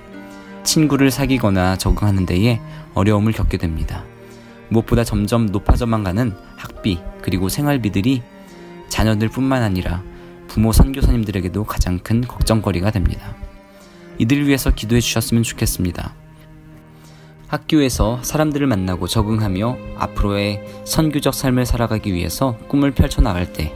친구를 0.63 1.10
사귀거나 1.10 1.78
적응하는 1.78 2.25
데에 2.25 2.60
어려움을 2.95 3.31
겪게 3.34 3.58
됩니다. 3.58 4.03
무엇보다 4.69 5.03
점점 5.03 5.45
높아져만 5.47 6.03
가는 6.03 6.34
학비 6.58 6.99
그리고 7.21 7.49
생활비들이 7.49 8.23
자녀들뿐만 8.89 9.62
아니라 9.62 10.03
부모 10.47 10.71
선교사님들에게도 10.71 11.63
가장 11.65 11.99
큰 11.99 12.21
걱정거리가 12.21 12.91
됩니다. 12.91 13.36
이들을 14.17 14.47
위해서 14.47 14.71
기도해 14.71 15.01
주셨으면 15.01 15.43
좋겠습니다. 15.43 16.13
학교에서 17.47 18.19
사람들을 18.23 18.65
만나고 18.65 19.08
적응하며 19.08 19.77
앞으로의 19.97 20.63
선교적 20.86 21.34
삶을 21.34 21.65
살아가기 21.65 22.13
위해서 22.13 22.58
꿈을 22.67 22.91
펼쳐나갈 22.91 23.53
때 23.53 23.73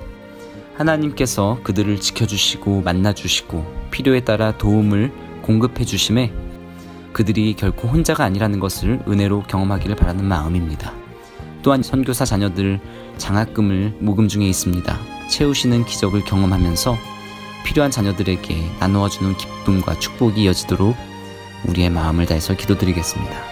하나님께서 0.75 1.59
그들을 1.63 1.99
지켜주시고 1.99 2.81
만나주시고 2.81 3.89
필요에 3.91 4.21
따라 4.21 4.57
도움을 4.57 5.11
공급해 5.41 5.83
주심에 5.83 6.31
그들이 7.13 7.55
결코 7.55 7.87
혼자가 7.87 8.23
아니라는 8.23 8.59
것을 8.59 9.01
은혜로 9.07 9.43
경험하기를 9.43 9.95
바라는 9.95 10.25
마음입니다. 10.25 10.93
또한 11.61 11.83
선교사 11.83 12.25
자녀들 12.25 12.79
장학금을 13.17 13.97
모금 13.99 14.27
중에 14.27 14.45
있습니다. 14.47 14.97
채우시는 15.29 15.85
기적을 15.85 16.23
경험하면서 16.23 16.97
필요한 17.65 17.91
자녀들에게 17.91 18.55
나누어주는 18.79 19.35
기쁨과 19.37 19.99
축복이 19.99 20.43
이어지도록 20.43 20.95
우리의 21.67 21.89
마음을 21.89 22.25
다해서 22.25 22.55
기도드리겠습니다. 22.55 23.48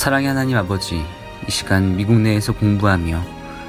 사랑의 0.00 0.28
하나님 0.28 0.56
아버지, 0.56 1.04
이 1.46 1.50
시간 1.50 1.94
미국 1.94 2.18
내에서 2.18 2.54
공부하며 2.54 3.22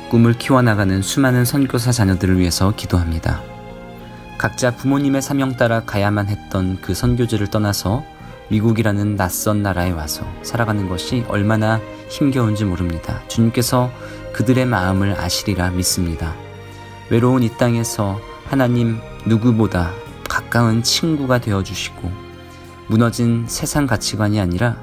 꿈을 0.10 0.32
키워나가는 0.32 1.02
수많은 1.02 1.44
선교사 1.44 1.92
자녀들을 1.92 2.40
위해서 2.40 2.74
기도합니다. 2.74 3.42
각자 4.38 4.74
부모님의 4.74 5.22
사명 5.22 5.58
따라 5.58 5.82
가야만 5.82 6.30
했던 6.30 6.80
그 6.80 6.94
선교지를 6.94 7.48
떠나서 7.48 8.06
미국이라는 8.48 9.18
낯선 9.18 9.62
나라에 9.62 9.92
와서 9.92 10.26
살아가는 10.42 10.88
것이 10.88 11.26
얼마나 11.28 11.82
힘겨운지 12.08 12.64
모릅니다. 12.64 13.22
주님께서 13.28 13.92
그들의 14.32 14.66
마음을 14.68 15.20
아시리라 15.20 15.72
믿습니다. 15.72 16.34
외로운 17.10 17.44
이 17.44 17.50
땅에서 17.58 18.22
하나님 18.46 19.02
누구보다 19.26 19.92
가까운 20.30 20.82
친구가 20.82 21.40
되어 21.40 21.62
주시고 21.62 22.10
무너진 22.88 23.48
세상 23.50 23.86
가치관이 23.86 24.40
아니라 24.40 24.78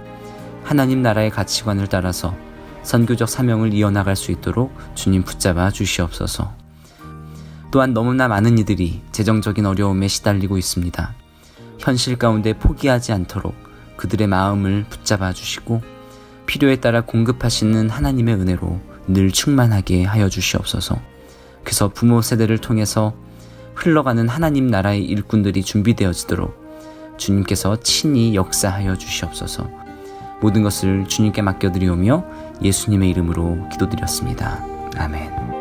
하나님 0.69 1.01
나라의 1.01 1.31
가치관을 1.31 1.87
따라서 1.87 2.37
선교적 2.83 3.27
사명을 3.27 3.73
이어나갈 3.73 4.15
수 4.15 4.33
있도록 4.33 4.71
주님 4.95 5.23
붙잡아 5.23 5.71
주시옵소서. 5.71 6.53
또한 7.71 7.95
너무나 7.95 8.29
많은 8.29 8.59
이들이 8.59 9.01
재정적인 9.11 9.65
어려움에 9.65 10.09
시달리고 10.09 10.59
있습니다. 10.59 11.15
현실 11.79 12.19
가운데 12.19 12.53
포기하지 12.53 13.13
않도록 13.13 13.55
그들의 13.97 14.27
마음을 14.27 14.85
붙잡아 14.91 15.33
주시고 15.33 15.81
필요에 16.45 16.77
따라 16.77 17.01
공급하시는 17.01 17.89
하나님의 17.89 18.35
은혜로 18.35 18.79
늘 19.07 19.33
충만하게 19.33 20.05
하여 20.05 20.29
주시옵소서. 20.29 21.01
그래서 21.65 21.89
부모 21.89 22.21
세대를 22.21 22.59
통해서 22.59 23.15
흘러가는 23.75 24.29
하나님 24.29 24.67
나라의 24.67 25.03
일꾼들이 25.07 25.63
준비되어지도록 25.63 27.17
주님께서 27.17 27.81
친히 27.81 28.35
역사하여 28.35 28.99
주시옵소서. 28.99 29.88
모든 30.41 30.63
것을 30.63 31.07
주님께 31.07 31.43
맡겨드리오며 31.43 32.25
예수님의 32.63 33.11
이름으로 33.11 33.69
기도드렸습니다. 33.71 34.65
아멘. 34.97 35.58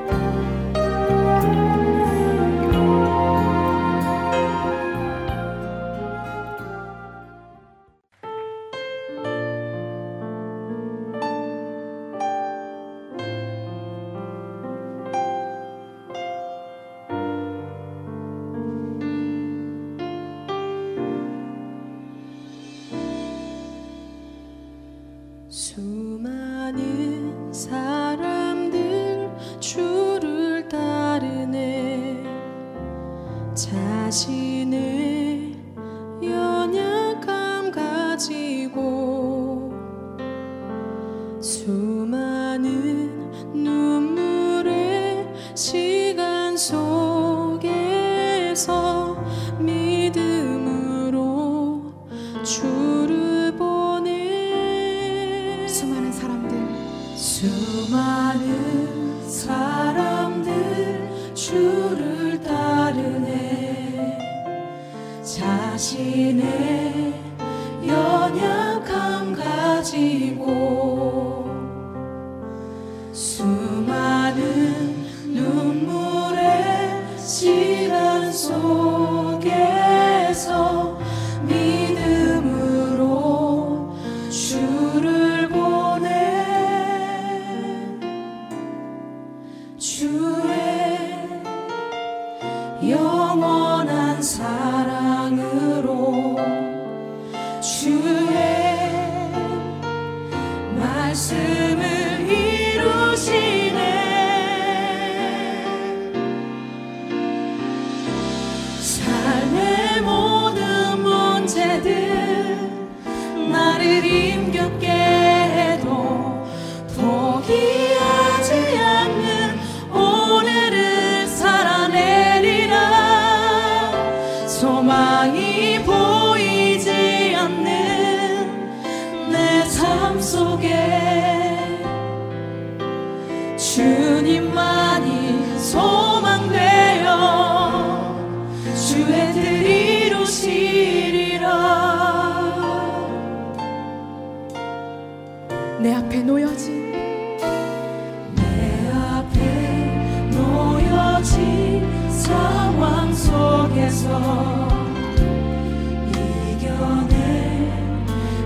이겨낼 156.11 157.71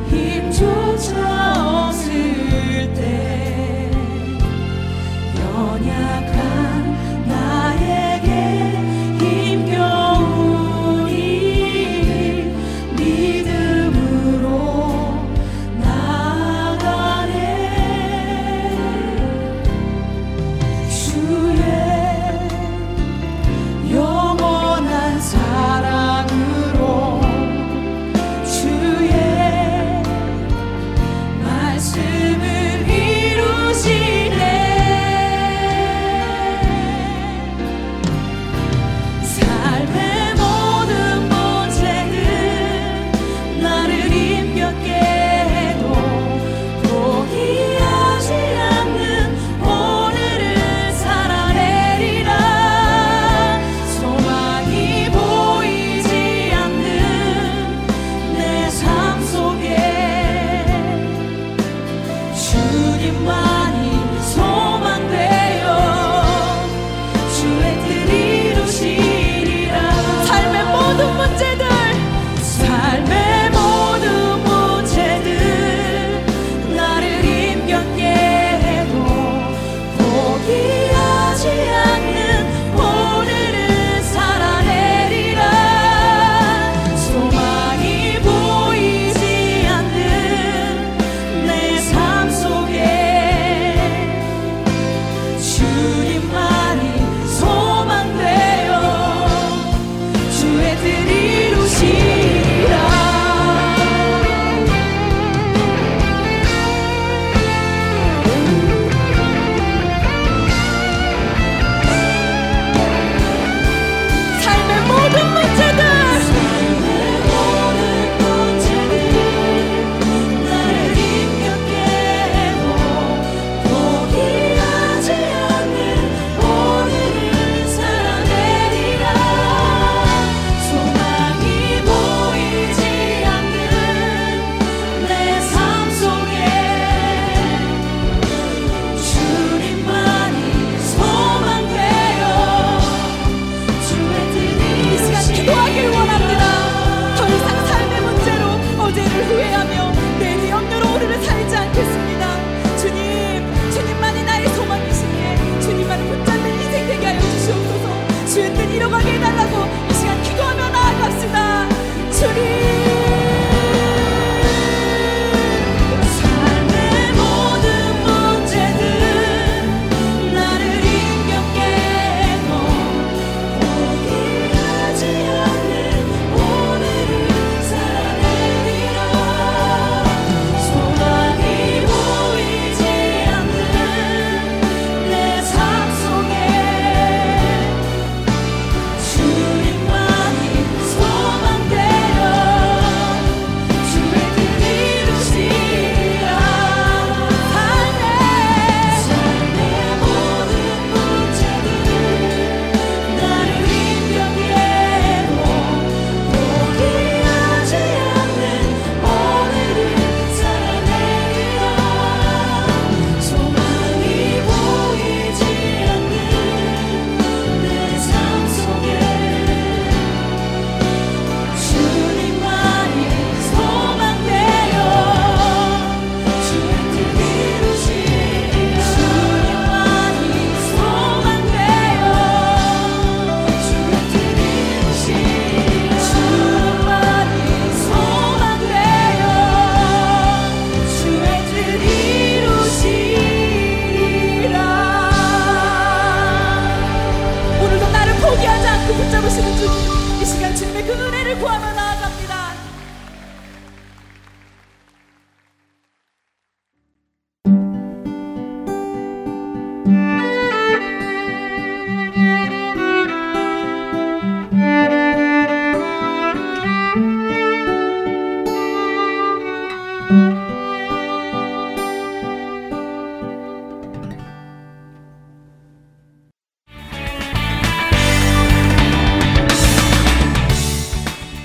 힘조차 0.10 1.61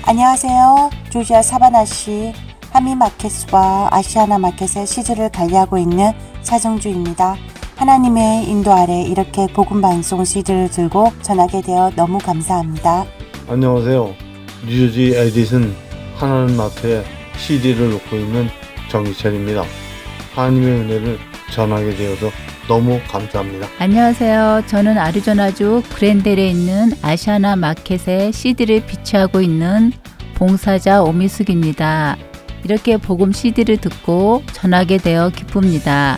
안녕하세요. 0.09 0.89
조지아 1.09 1.41
사바나시 1.41 2.33
한미마켓과 2.71 3.89
아시아나 3.91 4.37
마켓의 4.37 4.85
시즈를 4.85 5.29
관리하고 5.29 5.77
있는 5.77 6.13
차정주입니다. 6.43 7.35
하나님의 7.77 8.49
인도 8.49 8.73
아래 8.73 9.03
이렇게 9.03 9.45
복음 9.53 9.81
방송 9.81 10.25
시즈를 10.25 10.67
들고 10.69 11.13
전하게 11.21 11.61
되어 11.61 11.91
너무 11.95 12.17
감사합니다. 12.17 13.05
안녕하세요. 13.47 14.15
뉴저지 14.65 15.13
에디슨 15.15 15.75
하나님 16.15 16.57
마켓에 16.57 17.03
CD를 17.37 17.91
놓고 17.91 18.15
있는 18.15 18.49
정기철입니다. 18.89 19.63
하나님의 20.33 20.69
은혜를 20.71 21.19
전하게 21.53 21.95
되어서 21.95 22.31
너무 22.67 22.99
감사합니다. 23.07 23.67
안녕하세요. 23.77 24.63
저는 24.65 24.97
아리조나주 24.97 25.83
그랜델에 25.93 26.49
있는 26.49 26.91
아시아나 27.03 27.55
마켓에 27.55 28.31
CD를 28.31 28.87
비치하고 28.87 29.39
있는 29.39 29.91
봉사자 30.33 31.03
오미숙입니다. 31.03 32.17
이렇게 32.63 32.97
복음 32.97 33.31
CD를 33.31 33.77
듣고 33.77 34.41
전하게 34.51 34.97
되어 34.97 35.29
기쁩니다. 35.29 36.17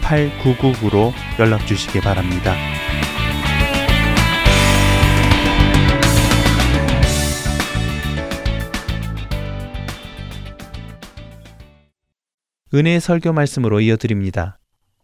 602-866-8999로 0.00 1.12
연락 1.38 1.66
주시기 1.66 2.00
바랍니다. 2.00 2.54
은혜의 12.72 13.00
설교 13.00 13.32
말씀으로 13.32 13.80
이어드립니다. 13.80 14.58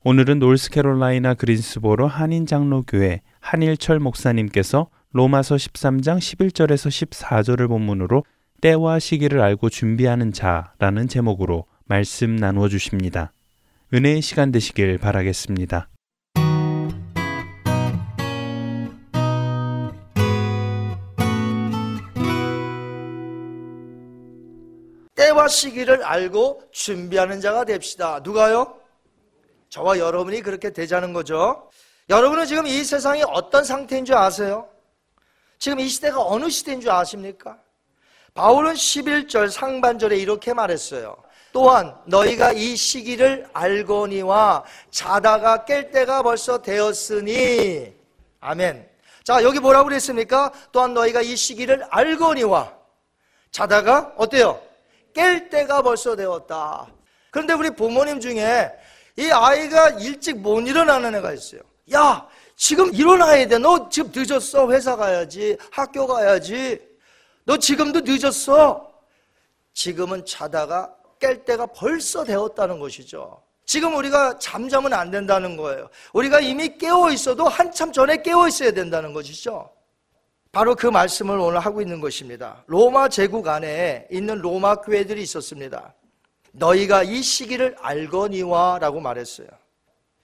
오늘은 0.04 0.38
노스캐롤라이나 0.38 1.35
그린스보로 1.35 2.06
한인 2.06 2.46
장로교회 2.46 3.22
한일철 3.40 3.98
목사님께서 3.98 4.88
로마서 5.11 5.56
13장 5.56 6.18
11절에서 6.18 7.11
14절을 7.11 7.66
본문으로 7.66 8.24
때와 8.61 9.00
시기를 9.00 9.40
알고 9.40 9.68
준비하는 9.68 10.32
자라는 10.32 11.09
제목으로 11.09 11.64
말씀 11.87 12.37
나누어 12.37 12.68
주십니다. 12.68 13.32
은혜의 13.94 14.20
시간 14.20 14.51
되시길 14.51 14.99
바라겠습니다. 14.99 15.88
때와 25.14 25.46
시기를 25.46 26.03
알고 26.03 26.62
준비하는 26.72 27.40
자가 27.40 27.64
됩시다. 27.64 28.20
누가요? 28.25 28.77
저와 29.68 29.99
여러분이 29.99 30.42
그렇게 30.42 30.72
되자는 30.72 31.12
거죠. 31.12 31.70
여러분은 32.09 32.46
지금 32.46 32.66
이 32.66 32.83
세상이 32.83 33.22
어떤 33.29 33.62
상태인 33.62 34.05
줄 34.05 34.16
아세요? 34.16 34.68
지금 35.59 35.79
이 35.79 35.88
시대가 35.88 36.22
어느 36.25 36.51
시대인 36.51 36.81
줄 36.81 36.90
아십니까? 36.90 37.57
바울은 38.35 38.75
11절 38.75 39.49
상반절에 39.49 40.16
이렇게 40.18 40.53
말했어요. 40.53 41.16
또한 41.57 41.97
너희가 42.05 42.53
이 42.53 42.77
시기를 42.77 43.49
알거니와 43.55 44.62
자다가 44.90 45.64
깰 45.64 45.90
때가 45.90 46.23
벌써 46.23 46.61
되었으니 46.61 47.95
아멘. 48.40 48.87
자, 49.25 49.42
여기 49.42 49.59
뭐라고 49.59 49.88
그랬습니까? 49.88 50.53
또한 50.71 50.92
너희가 50.92 51.23
이 51.23 51.35
시기를 51.35 51.87
알거니와 51.88 52.75
자다가 53.53 54.12
어때요? 54.19 54.61
깰 55.15 55.48
때가 55.48 55.81
벌써 55.81 56.15
되었다. 56.15 56.88
그런데 57.31 57.54
우리 57.54 57.71
부모님 57.71 58.21
중에 58.21 58.71
이 59.17 59.31
아이가 59.31 59.88
일찍 59.92 60.37
못 60.37 60.61
일어나는 60.61 61.15
애가 61.15 61.33
있어요. 61.33 61.63
야, 61.94 62.29
지금 62.54 62.92
일어나야 62.92 63.48
돼. 63.48 63.57
너 63.57 63.88
지금 63.88 64.13
늦었어. 64.15 64.71
회사 64.73 64.94
가야지. 64.94 65.57
학교 65.71 66.07
가야지. 66.07 66.87
너 67.44 67.57
지금도 67.57 68.02
늦었어. 68.04 68.92
지금은 69.73 70.27
자다가 70.27 70.92
깰 71.21 71.44
때가 71.44 71.67
벌써 71.67 72.25
되었다는 72.25 72.79
것이죠. 72.79 73.42
지금 73.64 73.96
우리가 73.96 74.38
잠자면 74.38 74.92
안 74.92 75.10
된다는 75.10 75.56
거예요. 75.56 75.88
우리가 76.12 76.40
이미 76.40 76.79
깨어 76.79 77.10
있어도 77.10 77.48
한참 77.48 77.92
전에 77.92 78.23
깨어 78.23 78.48
있어야 78.48 78.71
된다는 78.71 79.12
것이죠. 79.12 79.71
바로 80.52 80.75
그 80.75 80.87
말씀을 80.87 81.38
오늘 81.38 81.60
하고 81.60 81.83
있는 81.83 82.00
것입니다. 82.00 82.64
로마 82.67 83.08
제국 83.08 83.48
안에 83.48 84.06
있는 84.10 84.38
로마 84.38 84.77
교회들이 84.77 85.21
있었습니다. 85.23 85.94
너희가 86.52 87.02
이 87.02 87.23
시기를 87.23 87.77
알거니와 87.81 88.79
라고 88.81 89.00
말했어요. 89.00 89.48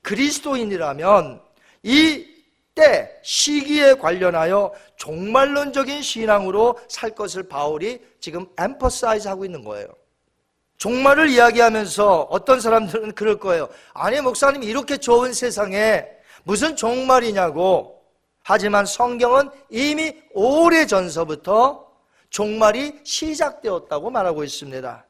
그리스도인이라면 0.02 1.42
이 1.82 2.32
때, 2.74 3.20
시기에 3.22 3.94
관련하여 3.94 4.72
종말론적인 4.96 6.00
신앙으로 6.00 6.78
살 6.88 7.14
것을 7.14 7.42
바울이 7.42 8.00
지금 8.18 8.46
엠퍼사이즈 8.58 9.28
하고 9.28 9.44
있는 9.44 9.62
거예요. 9.62 9.86
종말을 10.82 11.30
이야기하면서 11.30 12.22
어떤 12.28 12.60
사람들은 12.60 13.12
그럴 13.12 13.38
거예요. 13.38 13.68
아니, 13.94 14.20
목사님, 14.20 14.64
이렇게 14.64 14.96
좋은 14.96 15.32
세상에 15.32 16.04
무슨 16.42 16.74
종말이냐고. 16.74 18.02
하지만 18.42 18.84
성경은 18.84 19.48
이미 19.70 20.12
오래 20.32 20.84
전서부터 20.84 21.86
종말이 22.30 22.98
시작되었다고 23.04 24.10
말하고 24.10 24.42
있습니다. 24.42 25.06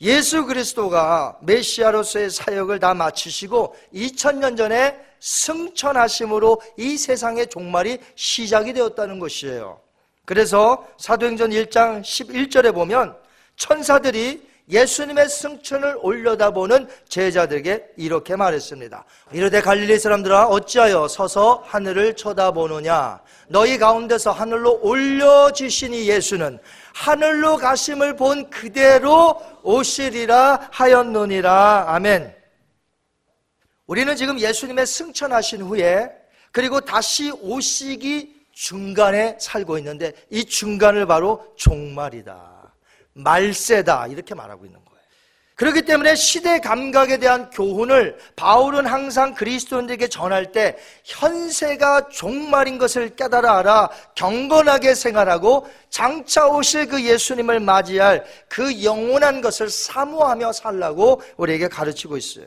예수 0.00 0.46
그리스도가 0.46 1.36
메시아로서의 1.42 2.30
사역을 2.30 2.80
다 2.80 2.94
마치시고 2.94 3.76
2000년 3.92 4.56
전에 4.56 4.98
승천하심으로 5.20 6.62
이 6.78 6.96
세상의 6.96 7.48
종말이 7.48 7.98
시작이 8.14 8.72
되었다는 8.72 9.18
것이에요. 9.18 9.80
그래서 10.24 10.88
사도행전 10.96 11.50
1장 11.50 12.00
11절에 12.00 12.72
보면 12.72 13.14
천사들이 13.56 14.48
예수님의 14.70 15.28
승천을 15.28 15.98
올려다보는 16.00 16.88
제자들에게 17.08 17.86
이렇게 17.96 18.36
말했습니다. 18.36 19.04
이르되 19.32 19.60
갈릴리 19.60 19.98
사람들아 19.98 20.46
어찌하여 20.46 21.08
서서 21.08 21.64
하늘을 21.66 22.14
쳐다보느냐 22.14 23.20
너희 23.48 23.78
가운데서 23.78 24.30
하늘로 24.30 24.80
올려지시니 24.82 26.08
예수는 26.08 26.58
하늘로 26.94 27.56
가심을 27.56 28.16
본 28.16 28.48
그대로 28.48 29.40
오시리라 29.62 30.68
하였느니라. 30.70 31.86
아멘. 31.88 32.34
우리는 33.86 34.14
지금 34.14 34.38
예수님의 34.38 34.86
승천하신 34.86 35.62
후에 35.62 36.10
그리고 36.52 36.80
다시 36.80 37.32
오시기 37.40 38.40
중간에 38.52 39.36
살고 39.40 39.78
있는데 39.78 40.12
이 40.30 40.44
중간을 40.44 41.06
바로 41.06 41.52
종말이다. 41.56 42.49
말세다. 43.14 44.08
이렇게 44.08 44.34
말하고 44.34 44.64
있는 44.64 44.78
거예요. 44.84 44.90
그렇기 45.60 45.82
때문에 45.82 46.14
시대 46.14 46.58
감각에 46.58 47.18
대한 47.18 47.50
교훈을 47.50 48.16
바울은 48.34 48.86
항상 48.86 49.34
그리스도인들에게 49.34 50.08
전할 50.08 50.52
때 50.52 50.78
현세가 51.04 52.08
종말인 52.08 52.78
것을 52.78 53.14
깨달아 53.14 53.58
알아 53.58 53.90
경건하게 54.14 54.94
생활하고 54.94 55.68
장차 55.90 56.46
오실 56.46 56.86
그 56.86 57.04
예수님을 57.04 57.60
맞이할 57.60 58.24
그 58.48 58.82
영원한 58.82 59.42
것을 59.42 59.68
사모하며 59.68 60.52
살라고 60.52 61.20
우리에게 61.36 61.68
가르치고 61.68 62.16
있어요. 62.16 62.46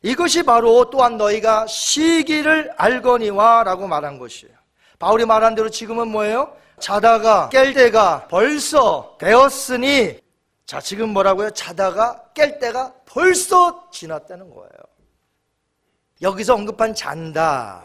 이것이 0.00 0.42
바로 0.44 0.88
또한 0.88 1.18
너희가 1.18 1.66
시기를 1.66 2.72
알거니와 2.76 3.64
라고 3.64 3.86
말한 3.86 4.18
것이에요. 4.18 4.54
바울이 4.98 5.26
말한 5.26 5.54
대로 5.54 5.68
지금은 5.68 6.08
뭐예요? 6.08 6.56
자다가 6.82 7.48
깰 7.52 7.74
때가 7.74 8.26
벌써 8.26 9.16
되었으니 9.18 10.18
자, 10.66 10.80
지금 10.80 11.10
뭐라고요? 11.10 11.50
자다가 11.50 12.24
깰 12.34 12.58
때가 12.58 12.92
벌써 13.06 13.88
지났다는 13.92 14.50
거예요. 14.50 14.70
여기서 16.20 16.54
언급한 16.54 16.92
잔다. 16.94 17.84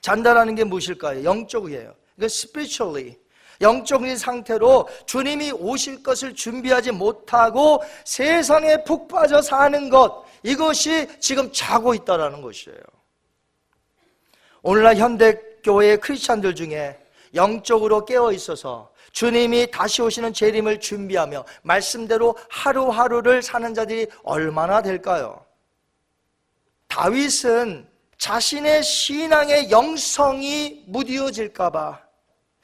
잔다라는 0.00 0.54
게 0.54 0.64
무엇일까요? 0.64 1.24
영적이에요. 1.24 1.94
이건 2.16 2.26
spiritually. 2.26 3.16
영적인 3.60 4.16
상태로 4.16 4.88
주님이 5.04 5.50
오실 5.52 6.02
것을 6.02 6.34
준비하지 6.34 6.92
못하고 6.92 7.82
세상에 8.04 8.82
푹 8.84 9.08
빠져 9.08 9.42
사는 9.42 9.90
것, 9.90 10.24
이것이 10.42 11.08
지금 11.20 11.52
자고 11.52 11.92
있다라는 11.92 12.40
것이에요. 12.40 12.78
오늘날 14.62 14.96
현대 14.96 15.38
교회의 15.64 15.98
크리스찬들 15.98 16.54
중에 16.54 16.98
영적으로 17.34 18.04
깨어 18.04 18.32
있어서 18.32 18.92
주님이 19.12 19.70
다시 19.70 20.02
오시는 20.02 20.32
재림을 20.32 20.80
준비하며 20.80 21.44
말씀대로 21.62 22.36
하루하루를 22.50 23.42
사는 23.42 23.72
자들이 23.74 24.06
얼마나 24.22 24.82
될까요? 24.82 25.44
다윗은 26.88 27.88
자신의 28.18 28.82
신앙의 28.82 29.70
영성이 29.70 30.84
무디어질까봐 30.88 32.08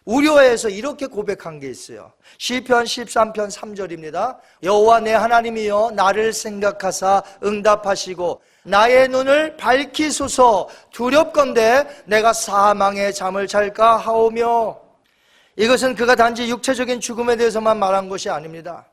우려해서 0.05 0.69
이렇게 0.69 1.07
고백한 1.07 1.61
게 1.61 1.71
있어요. 1.71 2.12
시편 2.39 2.85
13편 2.85 3.51
3절입니다. 3.51 4.39
여호와 4.62 5.01
내 5.01 5.12
하나님이여 5.12 5.93
나를 5.95 6.33
생각하사 6.33 7.23
응답하시고 7.43 8.43
나의 8.65 9.09
눈을 9.09 9.57
밝히소서 9.57 10.69
두렵건대 10.91 11.87
내가 12.07 12.33
사망의 12.33 13.15
잠을 13.15 13.47
잘까 13.47 13.99
하오며 13.99 14.81
이것은 15.57 15.95
그가 15.95 16.17
단지 16.17 16.49
육체적인 16.49 17.01
죽음에 17.01 17.37
대해서만 17.37 17.79
말한 17.79 18.09
것이 18.09 18.29
아닙니다. 18.29 18.87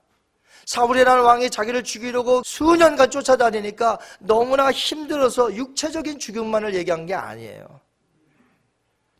사울이라는 0.65 1.23
왕이 1.23 1.49
자기를 1.49 1.83
죽이려고 1.83 2.41
수년간 2.45 3.09
쫓아다니니까 3.09 3.97
너무나 4.19 4.71
힘들어서 4.71 5.53
육체적인 5.55 6.19
죽음만을 6.19 6.75
얘기한 6.75 7.05
게 7.05 7.15
아니에요. 7.15 7.79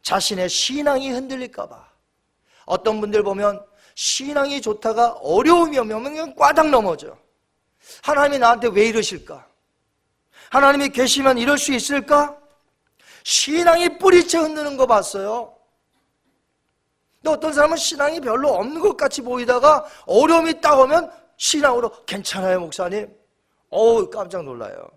자신의 0.03 0.49
신앙이 0.49 1.09
흔들릴까봐. 1.11 1.89
어떤 2.65 3.01
분들 3.01 3.23
보면 3.23 3.63
신앙이 3.95 4.61
좋다가 4.61 5.13
어려움이 5.21 5.79
오면 5.79 6.03
그냥 6.03 6.35
꽈당 6.35 6.69
넘어져. 6.71 7.17
하나님이 8.03 8.39
나한테 8.39 8.69
왜 8.71 8.87
이러실까? 8.87 9.50
하나님이 10.51 10.89
계시면 10.89 11.37
이럴 11.37 11.57
수 11.57 11.71
있을까? 11.71 12.37
신앙이 13.23 13.97
뿌리채 13.97 14.37
흔드는 14.37 14.75
거 14.75 14.85
봤어요. 14.85 15.55
근데 17.15 17.29
어떤 17.29 17.53
사람은 17.53 17.77
신앙이 17.77 18.19
별로 18.19 18.49
없는 18.55 18.81
것 18.81 18.97
같이 18.97 19.21
보이다가 19.21 19.85
어려움이 20.05 20.59
딱 20.59 20.77
오면 20.77 21.09
신앙으로 21.37 21.89
괜찮아요, 22.05 22.59
목사님. 22.59 23.15
어우, 23.69 24.09
깜짝 24.09 24.43
놀라요. 24.43 24.89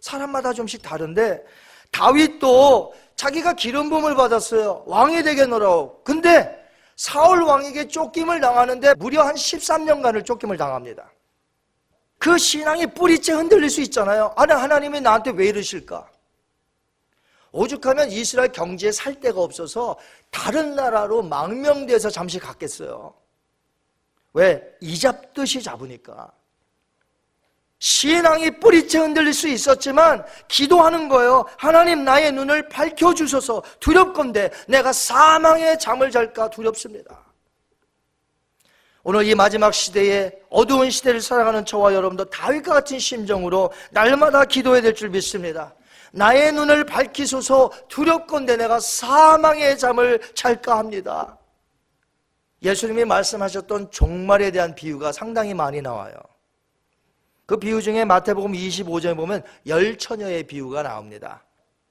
사람마다 0.00 0.52
좀씩 0.52 0.80
다른데 0.80 1.44
다윗도 1.90 2.94
자기가 3.16 3.54
기름 3.54 3.90
부음을 3.90 4.14
받았어요. 4.14 4.84
왕이 4.86 5.24
되겠노라고. 5.24 6.04
근데 6.04 6.56
사울 6.94 7.42
왕에게 7.42 7.88
쫓김을 7.88 8.40
당하는데 8.40 8.94
무려 8.94 9.22
한 9.22 9.34
13년간을 9.34 10.24
쫓김을 10.24 10.56
당합니다. 10.56 11.10
그 12.20 12.36
신앙이 12.36 12.86
뿌리째 12.88 13.32
흔들릴 13.32 13.70
수 13.70 13.80
있잖아요. 13.80 14.34
아니, 14.36 14.52
하나님이 14.52 15.00
나한테 15.00 15.30
왜 15.30 15.46
이러실까? 15.46 16.06
오죽하면 17.50 18.12
이스라엘 18.12 18.52
경제에 18.52 18.92
살 18.92 19.18
데가 19.18 19.40
없어서 19.40 19.96
다른 20.30 20.74
나라로 20.76 21.22
망명돼서 21.22 22.10
잠시 22.10 22.38
갔겠어요. 22.38 23.14
왜? 24.34 24.62
이 24.82 24.98
잡듯이 24.98 25.62
잡으니까. 25.62 26.30
신앙이 27.78 28.60
뿌리채 28.60 28.98
흔들릴 28.98 29.32
수 29.32 29.48
있었지만 29.48 30.22
기도하는 30.46 31.08
거예요. 31.08 31.46
하나님 31.56 32.04
나의 32.04 32.32
눈을 32.32 32.68
밝혀주셔서 32.68 33.62
두렵건데 33.80 34.50
내가 34.68 34.92
사망의 34.92 35.78
잠을 35.78 36.10
잘까 36.10 36.50
두렵습니다. 36.50 37.29
오늘 39.02 39.26
이 39.26 39.34
마지막 39.34 39.72
시대에 39.72 40.30
어두운 40.50 40.90
시대를 40.90 41.20
살아가는 41.22 41.64
저와 41.64 41.94
여러분도 41.94 42.26
다윗과 42.26 42.74
같은 42.74 42.98
심정으로 42.98 43.72
날마다 43.90 44.44
기도해야 44.44 44.82
될 44.82 44.94
줄 44.94 45.08
믿습니다. 45.08 45.74
나의 46.12 46.52
눈을 46.52 46.84
밝히소서 46.84 47.70
두렵건대 47.88 48.56
내가 48.56 48.78
사망의 48.80 49.78
잠을 49.78 50.20
잘까 50.34 50.76
합니다. 50.76 51.38
예수님이 52.62 53.04
말씀하셨던 53.06 53.90
종말에 53.90 54.50
대한 54.50 54.74
비유가 54.74 55.12
상당히 55.12 55.54
많이 55.54 55.80
나와요. 55.80 56.14
그 57.46 57.56
비유 57.56 57.80
중에 57.80 58.04
마태복음 58.04 58.52
25장에 58.52 59.16
보면 59.16 59.42
열 59.66 59.96
처녀의 59.96 60.42
비유가 60.44 60.82
나옵니다. 60.82 61.42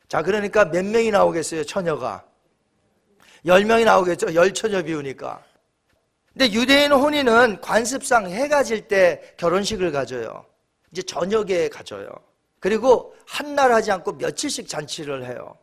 자, 0.07 0.22
그러니까 0.22 0.66
몇 0.66 0.86
명이 0.86 1.12
나오겠어요, 1.12 1.64
처녀가? 1.64 2.24
열 3.45 3.66
명이 3.66 3.84
나오겠죠, 3.86 4.36
열 4.36 4.53
처녀 4.53 4.84
비유니까. 4.84 5.43
근데 6.34 6.52
유대인 6.54 6.92
혼인은 6.92 7.62
관습상 7.62 8.30
해가 8.30 8.64
질 8.64 8.88
때 8.88 9.22
결혼식을 9.38 9.92
가져요. 9.92 10.46
이제 10.92 11.02
저녁에 11.02 11.70
가져요. 11.70 12.10
그리고 12.60 13.16
한 13.28 13.56
날 13.56 13.72
하지 13.72 13.92
않고 13.92 14.14
며칠씩 14.14 14.68
잔치를 14.68 15.26
해요. 15.26 15.58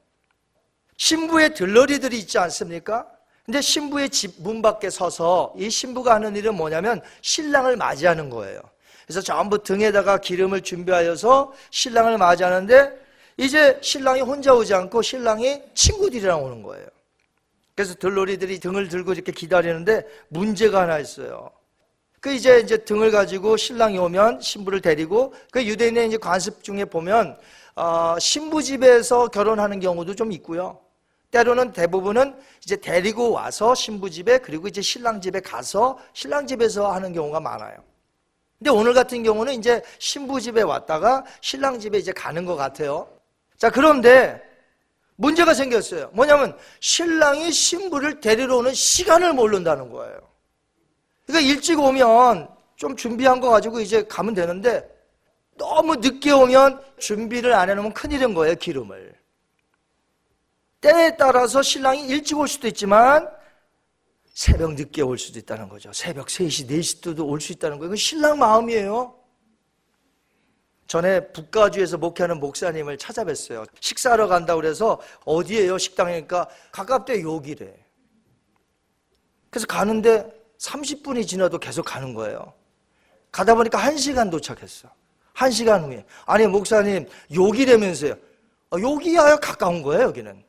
신부의 0.96 1.54
들러리들이 1.54 2.18
있지 2.18 2.38
않습니까? 2.38 3.06
근데 3.44 3.60
신부의 3.60 4.10
집 4.10 4.34
문 4.42 4.60
밖에 4.62 4.90
서서 4.90 5.52
이 5.56 5.70
신부가 5.70 6.14
하는 6.14 6.34
일은 6.36 6.54
뭐냐면 6.54 7.00
신랑을 7.22 7.76
맞이하는 7.76 8.28
거예요. 8.30 8.60
그래서 9.06 9.20
전부 9.20 9.62
등에다가 9.62 10.18
기름을 10.18 10.62
준비하여서 10.62 11.52
신랑을 11.70 12.18
맞이하는데 12.18 13.06
이제 13.36 13.78
신랑이 13.82 14.20
혼자 14.22 14.52
오지 14.54 14.74
않고 14.74 15.02
신랑이 15.02 15.62
친구들이랑 15.74 16.42
오는 16.42 16.62
거예요. 16.62 16.86
그래서 17.76 17.94
들놀이들이 17.94 18.58
등을 18.58 18.88
들고 18.88 19.12
이렇게 19.12 19.32
기다리는데 19.32 20.06
문제가 20.28 20.80
하나 20.80 20.98
있어요. 20.98 21.50
그 22.20 22.32
이제 22.32 22.58
이제 22.58 22.78
등을 22.78 23.10
가지고 23.10 23.58
신랑이 23.58 23.98
오면 23.98 24.40
신부를 24.40 24.80
데리고 24.80 25.34
그 25.52 25.64
유대인의 25.64 26.08
이제 26.08 26.16
관습 26.16 26.64
중에 26.64 26.86
보면 26.86 27.38
어, 27.76 28.16
신부 28.18 28.62
집에서 28.62 29.28
결혼하는 29.28 29.78
경우도 29.78 30.14
좀 30.14 30.32
있고요. 30.32 30.80
때로는 31.30 31.72
대부분은 31.72 32.34
이제 32.64 32.76
데리고 32.76 33.32
와서 33.32 33.74
신부 33.74 34.08
집에 34.08 34.38
그리고 34.38 34.68
이제 34.68 34.80
신랑 34.80 35.20
집에 35.20 35.40
가서 35.40 35.98
신랑 36.14 36.46
집에서 36.46 36.90
하는 36.90 37.12
경우가 37.12 37.40
많아요. 37.40 37.76
근데 38.58 38.70
오늘 38.70 38.94
같은 38.94 39.22
경우는 39.22 39.52
이제 39.52 39.82
신부 39.98 40.40
집에 40.40 40.62
왔다가 40.62 41.24
신랑 41.42 41.78
집에 41.78 41.98
이제 41.98 42.10
가는 42.12 42.46
것 42.46 42.56
같아요. 42.56 43.06
자, 43.58 43.68
그런데 43.68 44.45
문제가 45.16 45.54
생겼어요. 45.54 46.10
뭐냐면 46.12 46.56
신랑이 46.80 47.50
신부를 47.50 48.20
데리러 48.20 48.58
오는 48.58 48.72
시간을 48.74 49.32
모른다는 49.32 49.90
거예요. 49.90 50.18
그러니까 51.26 51.50
일찍 51.52 51.78
오면 51.80 52.48
좀 52.76 52.96
준비한 52.96 53.40
거 53.40 53.50
가지고 53.50 53.80
이제 53.80 54.04
가면 54.06 54.34
되는데 54.34 54.88
너무 55.56 55.96
늦게 55.96 56.30
오면 56.32 56.82
준비를 56.98 57.54
안 57.54 57.70
해놓으면 57.70 57.94
큰일인 57.94 58.34
거예요, 58.34 58.54
기름을. 58.56 59.14
때에 60.82 61.16
따라서 61.16 61.62
신랑이 61.62 62.06
일찍 62.06 62.38
올 62.38 62.46
수도 62.46 62.68
있지만 62.68 63.28
새벽 64.34 64.74
늦게 64.74 65.00
올 65.00 65.18
수도 65.18 65.38
있다는 65.38 65.68
거죠. 65.70 65.90
새벽 65.94 66.26
3시, 66.26 66.68
4시도 66.68 67.26
올 67.26 67.40
수 67.40 67.52
있다는 67.52 67.78
거예요. 67.78 67.90
그 67.90 67.96
신랑 67.96 68.38
마음이에요. 68.38 69.15
전에 70.86 71.32
북가주에서 71.32 71.98
목회하는 71.98 72.38
목사님을 72.38 72.96
찾아뵀어요. 72.96 73.66
식사하러 73.80 74.28
간다고 74.28 74.60
그래서 74.60 75.00
어디에요? 75.24 75.78
식당이니까 75.78 76.48
가깝대 76.70 77.22
여기래. 77.22 77.74
그래서 79.50 79.66
가는데 79.66 80.30
30분이 80.58 81.26
지나도 81.26 81.58
계속 81.58 81.84
가는 81.84 82.14
거예요. 82.14 82.52
가다 83.32 83.54
보니까 83.54 83.78
1시간 83.78 84.30
도착했어. 84.30 84.88
1시간 85.34 85.84
후에. 85.84 86.04
아니, 86.24 86.46
목사님, 86.46 87.08
여기라면서요. 87.34 88.14
어, 88.70 88.76
여기야 88.80 89.36
가까운 89.36 89.82
거예요, 89.82 90.04
여기는. 90.04 90.42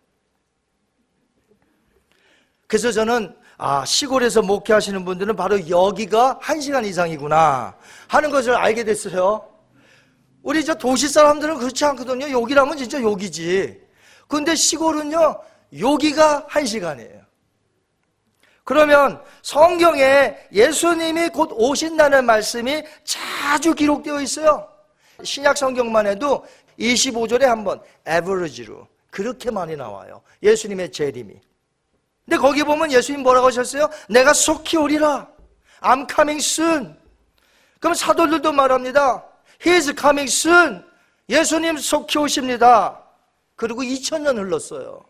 그래서 2.67 2.91
저는 2.91 3.35
아, 3.57 3.83
시골에서 3.85 4.43
목회하시는 4.43 5.03
분들은 5.03 5.35
바로 5.35 5.67
여기가 5.67 6.39
1시간 6.43 6.85
이상이구나 6.85 7.75
하는 8.07 8.29
것을 8.29 8.53
알게 8.53 8.83
됐어요. 8.83 9.56
우리 10.47 10.63
저 10.63 10.73
도시 10.73 11.09
사람들은 11.09 11.57
그렇지 11.57 11.83
않거든요. 11.83 12.31
여기라면 12.31 12.77
진짜 12.77 13.03
여기지. 13.03 13.81
근데 14.29 14.55
시골은요, 14.55 15.41
여기가 15.77 16.45
한 16.47 16.65
시간이에요. 16.65 17.21
그러면 18.63 19.21
성경에 19.41 20.37
예수님이 20.53 21.27
곧 21.29 21.49
오신다는 21.51 22.25
말씀이 22.25 22.81
자주 23.03 23.73
기록되어 23.73 24.21
있어요. 24.21 24.69
신약 25.21 25.57
성경만 25.57 26.07
해도 26.07 26.45
25절에 26.79 27.41
한 27.41 27.65
번, 27.65 27.81
에버리지로. 28.05 28.87
그렇게 29.11 29.51
많이 29.51 29.75
나와요. 29.75 30.21
예수님의 30.43 30.93
재림이. 30.93 31.33
근데 32.23 32.37
거기 32.37 32.63
보면 32.63 32.93
예수님 32.93 33.21
뭐라고 33.21 33.47
하셨어요? 33.47 33.89
내가 34.07 34.31
속히 34.31 34.77
오리라. 34.77 35.27
I'm 35.81 36.09
coming 36.09 36.41
soon. 36.41 36.97
그럼 37.81 37.95
사도들도 37.95 38.53
말합니다. 38.53 39.26
He 39.65 39.75
is 39.75 39.93
coming 39.99 40.31
soon. 40.31 40.83
예수님 41.29 41.77
속히 41.77 42.17
오십니다. 42.19 43.03
그리고 43.55 43.81
2000년 43.81 44.37
흘렀어요. 44.37 45.03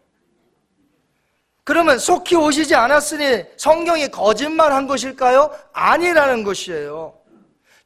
그러면 1.64 2.00
속히 2.00 2.36
오시지 2.36 2.76
않았으니 2.76 3.43
성경이 3.58 4.08
거짓말한 4.10 4.88
것일까요? 4.88 5.54
아니라는 5.74 6.43
것이에요. 6.43 7.14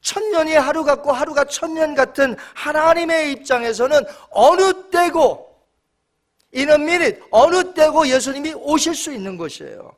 천년이 0.02 0.54
하루 0.54 0.84
같고 0.84 1.12
하루가 1.12 1.46
천년 1.46 1.96
같은 1.96 2.36
하나님의 2.54 3.32
입장에서는 3.32 4.04
어느 4.30 4.90
때고 4.92 5.52
이는 6.52 6.86
미닛 6.86 7.20
어느 7.32 7.74
때고 7.74 8.08
예수님이 8.08 8.54
오실 8.54 8.94
수 8.94 9.12
있는 9.12 9.38
것이에요. 9.38 9.96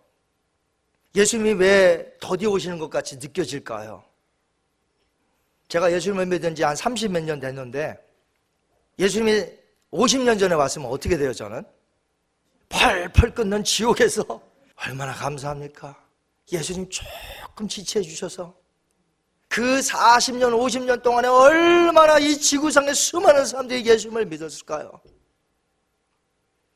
예수님이 1.16 1.54
왜 1.54 2.14
더디 2.20 2.46
오시는 2.46 2.80
것 2.80 2.90
같이 2.90 3.18
느껴질까요? 3.18 4.04
제가 5.74 5.92
예수님을 5.92 6.28
믿은 6.28 6.54
지 6.54 6.64
한 6.64 6.76
30 6.76 7.12
몇 7.12 7.24
년 7.24 7.40
됐는데 7.40 7.98
예수님이 9.00 9.46
50년 9.92 10.38
전에 10.40 10.54
왔으면 10.54 10.88
어떻게 10.90 11.18
돼요, 11.18 11.34
저는? 11.34 11.64
펄펄 12.70 13.34
끓는 13.34 13.64
지옥에서 13.64 14.24
얼마나 14.76 15.14
감사합니까? 15.14 16.00
예수님 16.52 16.88
조금 16.90 17.68
지체해 17.68 18.04
주셔서 18.04 18.56
그 19.48 19.80
40년, 19.80 20.52
50년 20.52 21.02
동안에 21.02 21.28
얼마나 21.28 22.20
이 22.20 22.38
지구상의 22.38 22.94
수많은 22.94 23.46
사람들이 23.46 23.84
예수님을 23.86 24.26
믿었을까요? 24.26 24.92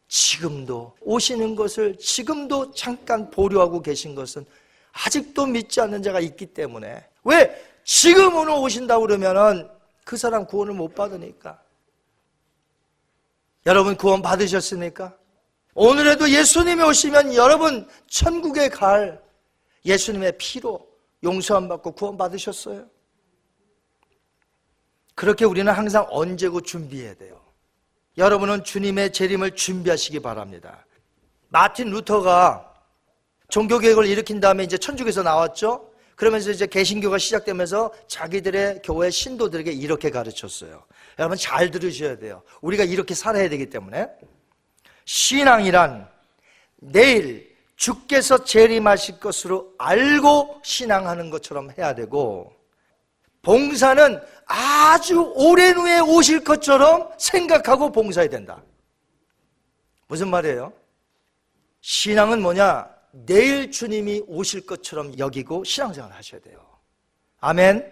지금도 0.07 0.95
오시는 1.01 1.55
것을 1.55 1.97
지금도 1.99 2.71
잠깐 2.71 3.29
보류하고 3.29 3.81
계신 3.81 4.15
것은 4.15 4.45
아직도 4.91 5.45
믿지 5.47 5.81
않는 5.81 6.01
자가 6.01 6.19
있기 6.19 6.47
때문에 6.47 7.05
왜 7.23 7.76
지금 7.87 8.35
오늘 8.35 8.51
오신다고 8.51 9.07
그러면은 9.07 9.69
그 10.03 10.17
사람 10.17 10.45
구원을 10.45 10.73
못 10.73 10.93
받으니까 10.93 11.57
여러분 13.65 13.95
구원 13.95 14.21
받으셨습니까? 14.21 15.15
오늘에도 15.73 16.29
예수님이 16.29 16.83
오시면 16.83 17.33
여러분 17.35 17.87
천국에 18.07 18.67
갈 18.67 19.23
예수님의 19.85 20.37
피로 20.37 20.85
용서함 21.23 21.69
받고 21.69 21.93
구원 21.93 22.17
받으셨어요? 22.17 22.85
그렇게 25.15 25.45
우리는 25.45 25.71
항상 25.71 26.05
언제고 26.09 26.59
준비해야 26.59 27.13
돼요. 27.13 27.39
여러분은 28.17 28.65
주님의 28.65 29.13
재림을 29.13 29.55
준비하시기 29.55 30.19
바랍니다. 30.19 30.85
마틴 31.47 31.89
루터가 31.91 32.73
종교개혁을 33.47 34.07
일으킨 34.07 34.41
다음에 34.41 34.65
이제 34.65 34.77
천주교에서 34.77 35.23
나왔죠? 35.23 35.86
그러면서 36.17 36.49
이제 36.49 36.65
개신교가 36.65 37.19
시작되면서 37.19 37.93
자기들의 38.07 38.81
교회 38.83 39.11
신도들에게 39.11 39.71
이렇게 39.71 40.09
가르쳤어요. 40.09 40.83
여러분 41.19 41.37
잘 41.37 41.69
들으셔야 41.69 42.17
돼요. 42.17 42.41
우리가 42.61 42.83
이렇게 42.83 43.13
살아야 43.13 43.47
되기 43.49 43.69
때문에. 43.69 44.09
신앙이란 45.05 46.09
내일 46.77 47.55
주께서 47.75 48.43
재림하실 48.43 49.19
것으로 49.19 49.75
알고 49.77 50.61
신앙하는 50.63 51.29
것처럼 51.29 51.69
해야 51.77 51.93
되고 51.93 52.51
봉사는 53.43 54.19
아주 54.47 55.21
오랜 55.35 55.77
후에 55.77 55.99
오실 55.99 56.43
것처럼 56.43 57.11
생각하고 57.19 57.91
봉사해야 57.91 58.29
된다. 58.29 58.63
무슨 60.07 60.29
말이에요? 60.29 60.73
신앙은 61.81 62.41
뭐냐? 62.41 62.96
내일 63.25 63.71
주님이 63.71 64.23
오실 64.27 64.65
것처럼 64.65 65.17
여기고 65.17 65.63
신앙생활 65.63 66.11
하셔야 66.11 66.41
돼요. 66.41 66.59
아멘. 67.39 67.91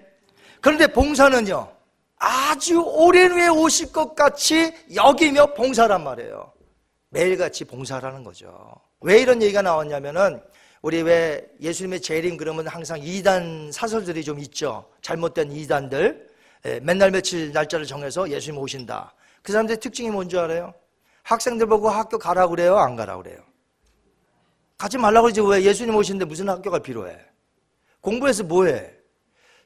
그런데 0.62 0.88
봉사는요, 0.88 1.72
아주 2.18 2.82
오랜 2.82 3.32
후에 3.32 3.48
오실 3.48 3.92
것 3.92 4.16
같이 4.16 4.74
여기며 4.94 5.54
봉사란 5.54 6.04
말이에요. 6.04 6.52
매일같이 7.10 7.66
봉사라는 7.66 8.24
거죠. 8.24 8.76
왜 9.02 9.20
이런 9.22 9.42
얘기가 9.42 9.62
나왔냐면은 9.62 10.42
우리 10.82 11.02
왜 11.02 11.48
예수님의 11.62 12.02
재림 12.02 12.38
그러면 12.38 12.68
항상 12.68 13.00
이단 13.02 13.72
사설들이 13.72 14.24
좀 14.24 14.40
있죠. 14.40 14.86
잘못된 15.02 15.52
이단들. 15.52 16.28
예, 16.66 16.80
맨날 16.82 17.12
며칠 17.12 17.52
날짜를 17.52 17.86
정해서 17.86 18.30
예수님 18.30 18.60
오신다. 18.60 19.14
그 19.42 19.52
사람들의 19.52 19.80
특징이 19.80 20.10
뭔지 20.10 20.38
알아요? 20.38 20.74
학생들 21.24 21.68
보고 21.68 21.90
학교 21.90 22.18
가라 22.18 22.48
그래요? 22.48 22.78
안 22.78 22.96
가라 22.96 23.18
그래요? 23.18 23.38
가지 24.78 24.98
말라고 24.98 25.26
그러지 25.26 25.42
왜 25.42 25.64
예수님 25.64 25.96
오시는데 25.96 26.26
무슨 26.26 26.50
학교가 26.50 26.80
필요해? 26.80 27.18
공부해서 28.02 28.44
뭐해? 28.44 28.94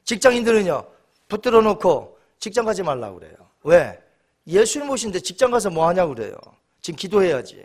직장인들은요 0.04 0.88
붙들어 1.28 1.60
놓고 1.60 2.18
직장 2.38 2.64
가지 2.64 2.82
말라고 2.82 3.18
그래요. 3.18 3.34
왜? 3.64 4.02
예수님 4.46 4.88
오시는데 4.90 5.20
직장 5.20 5.50
가서 5.50 5.70
뭐 5.70 5.86
하냐고 5.88 6.14
그래요. 6.14 6.36
지금 6.80 6.96
기도해야지. 6.96 7.64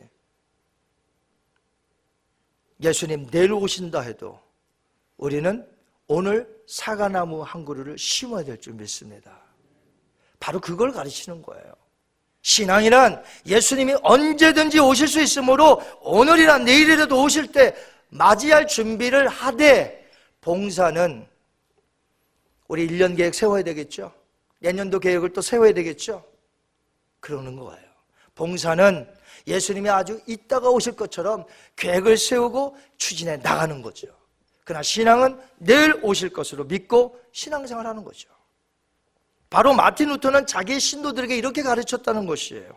예수님 2.84 3.28
내일 3.28 3.54
오신다 3.54 4.02
해도 4.02 4.40
우리는 5.18 5.66
오늘 6.08 6.64
사과나무 6.68 7.42
한 7.42 7.64
그루를 7.64 7.98
심어야 7.98 8.44
될 8.44 8.60
줄 8.60 8.74
믿습니다. 8.74 9.40
바로 10.40 10.60
그걸 10.60 10.92
가르치는 10.92 11.42
거예요. 11.42 11.74
신앙이란 12.46 13.24
예수님이 13.48 13.96
언제든지 14.04 14.80
오실 14.80 15.08
수 15.08 15.20
있으므로 15.20 15.82
오늘이나 16.02 16.60
내일이라도 16.60 17.24
오실 17.24 17.52
때 17.52 17.76
맞이할 18.10 18.68
준비를 18.68 19.28
하되 19.28 20.08
봉사는 20.42 21.28
우리 22.68 22.88
1년 22.88 23.18
계획 23.18 23.34
세워야 23.34 23.64
되겠죠. 23.64 24.14
내년도 24.60 25.00
계획을 25.00 25.34
또 25.34 25.42
세워야 25.42 25.74
되겠죠. 25.74 26.24
그러는 27.20 27.56
거예요. 27.56 27.84
봉사는 28.36 29.12
예수님이 29.48 29.90
아주 29.90 30.22
이따가 30.28 30.70
오실 30.70 30.96
것처럼 30.96 31.46
계획을 31.76 32.16
세우고 32.16 32.78
추진해 32.98 33.38
나가는 33.38 33.82
거죠. 33.82 34.08
그러나 34.64 34.84
신앙은 34.84 35.42
내일 35.58 36.00
오실 36.04 36.30
것으로 36.30 36.66
믿고 36.66 37.20
신앙생활 37.32 37.88
하는 37.88 38.04
거죠. 38.04 38.35
바로 39.56 39.74
마틴 39.74 40.10
루터는 40.10 40.48
자기 40.48 40.82
신도들에게 40.82 41.34
이렇게 41.38 41.64
가르쳤다는 41.64 42.26
것이에요. 42.26 42.76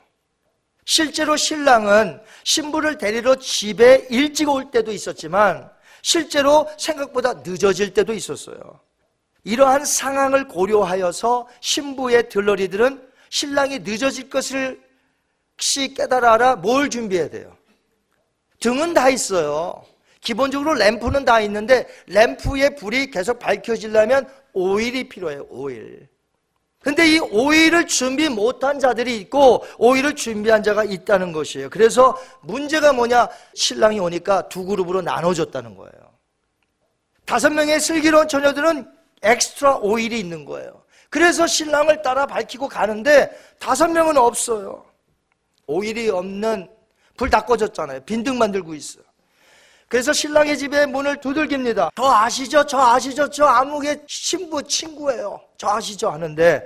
실제로 0.85 1.37
신랑은 1.37 2.21
신부를 2.45 2.99
데리러 2.99 3.35
집에 3.35 4.07
일찍 4.11 4.49
올 4.49 4.71
때도 4.71 4.93
있었지만 4.93 5.69
실제로 6.03 6.71
생각보다 6.79 7.35
늦어질 7.45 7.93
때도 7.95 8.13
있었어요. 8.13 8.79
이러한 9.43 9.85
상황을 9.85 10.47
고려하여서 10.47 11.49
신부의 11.61 12.29
들러리들은 12.29 13.11
신랑이 13.29 13.81
늦어질 13.81 14.31
것을 14.31 14.81
혹시 15.55 15.93
깨달아라 15.95 16.55
뭘 16.55 16.91
준비해야 16.91 17.29
돼요? 17.29 17.57
등은 18.61 18.95
다 18.95 19.09
있어요. 19.09 19.85
기본적으로 20.21 20.75
램프는 20.75 21.25
다 21.25 21.41
있는데 21.41 21.89
램프의 22.07 22.77
불이 22.77 23.11
계속 23.11 23.41
밝혀지려면 23.41 24.33
오일이 24.53 25.09
필요해요. 25.09 25.45
오일. 25.51 26.09
근데 26.81 27.07
이 27.09 27.19
오일을 27.19 27.87
준비 27.87 28.29
못한 28.29 28.79
자들이 28.79 29.17
있고 29.19 29.65
오일을 29.79 30.15
준비한 30.15 30.63
자가 30.63 30.85
있다는 30.85 31.33
것이에요. 31.33 31.71
그래서 31.71 32.17
문제가 32.41 32.93
뭐냐? 32.93 33.29
신랑이 33.55 33.99
오니까 33.99 34.49
두 34.49 34.65
그룹으로 34.65 35.03
나눠졌다는 35.03 35.75
거예요. 35.77 35.93
다섯 37.25 37.51
명의 37.51 37.81
슬기로운 37.81 38.29
처녀들은 38.29 38.89
엑스트라 39.23 39.79
오일이 39.79 40.21
있는 40.21 40.45
거예요. 40.45 40.83
그래서 41.11 41.47
신랑을 41.47 42.01
따라 42.03 42.27
밝히고 42.27 42.69
가는데 42.69 43.31
다섯 43.59 43.89
명은 43.89 44.17
없어요. 44.17 44.85
오일이 45.67 46.09
없는 46.09 46.69
불 47.17 47.29
다 47.29 47.45
꺼졌잖아요. 47.45 48.01
빈등 48.05 48.39
만들고 48.39 48.75
있어. 48.75 49.01
그래서 49.89 50.13
신랑의 50.13 50.59
집에 50.59 50.85
문을 50.87 51.19
두들깁니다. 51.21 51.91
저 51.97 52.05
아시죠? 52.05 52.65
저 52.67 52.79
아시죠? 52.79 53.29
저 53.31 53.47
아무개 53.47 53.99
신부 54.07 54.63
친구예요. 54.63 55.41
저 55.57 55.69
아시죠? 55.69 56.11
하는데 56.11 56.63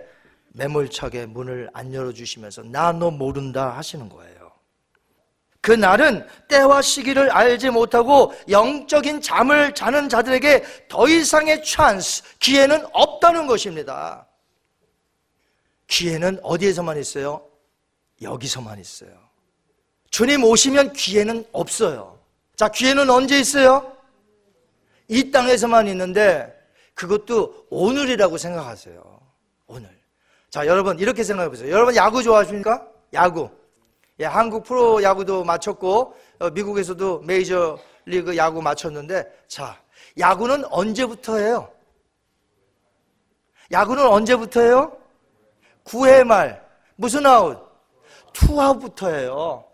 매몰차게 0.54 1.26
문을 1.26 1.70
안 1.72 1.94
열어주시면서 1.94 2.62
나 2.64 2.92
너 2.92 3.10
모른다 3.10 3.76
하시는 3.76 4.08
거예요. 4.08 4.50
그날은 5.60 6.26
때와 6.48 6.82
시기를 6.82 7.30
알지 7.30 7.70
못하고 7.70 8.34
영적인 8.48 9.20
잠을 9.20 9.72
자는 9.72 10.08
자들에게 10.08 10.88
더 10.88 11.06
이상의 11.08 11.64
찬스, 11.64 12.38
기회는 12.40 12.84
없다는 12.92 13.46
것입니다. 13.46 14.26
기회는 15.86 16.40
어디에서만 16.42 16.98
있어요? 16.98 17.46
여기서만 18.20 18.80
있어요. 18.80 19.10
주님 20.10 20.42
오시면 20.42 20.92
기회는 20.94 21.44
없어요. 21.52 22.18
자, 22.62 22.68
기회는 22.68 23.10
언제 23.10 23.40
있어요? 23.40 23.92
이 25.08 25.32
땅에서만 25.32 25.88
있는데 25.88 26.56
그것도 26.94 27.66
오늘이라고 27.70 28.38
생각하세요. 28.38 29.02
오늘. 29.66 29.90
자, 30.48 30.64
여러분 30.66 30.96
이렇게 31.00 31.24
생각해 31.24 31.48
보세요. 31.48 31.72
여러분 31.72 31.96
야구 31.96 32.22
좋아하십니까? 32.22 32.86
야구. 33.14 33.50
예, 34.20 34.26
한국 34.26 34.62
프로 34.62 35.02
야구도 35.02 35.42
마쳤고 35.42 36.14
어, 36.38 36.50
미국에서도 36.50 37.22
메이저 37.22 37.80
리그 38.04 38.36
야구 38.36 38.62
마쳤는데 38.62 39.24
자, 39.48 39.76
야구는 40.16 40.64
언제부터 40.66 41.38
해요? 41.38 41.68
야구는 43.72 44.06
언제부터 44.06 44.60
해요? 44.60 44.96
9회 45.82 46.22
말. 46.22 46.64
무슨 46.94 47.26
아웃? 47.26 47.58
투아웃부터예요. 48.32 49.71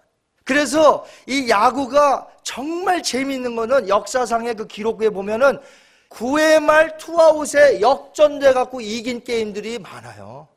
그래서 0.48 1.04
이 1.26 1.50
야구가 1.50 2.26
정말 2.42 3.02
재미있는 3.02 3.54
거는 3.54 3.86
역사상의 3.86 4.54
그 4.54 4.66
기록에 4.66 5.10
보면은 5.10 5.60
9회 6.08 6.58
말 6.60 6.96
투아웃에 6.96 7.82
역전돼 7.82 8.54
갖고 8.54 8.80
이긴 8.80 9.22
게임들이 9.22 9.78
많아요. 9.80 10.48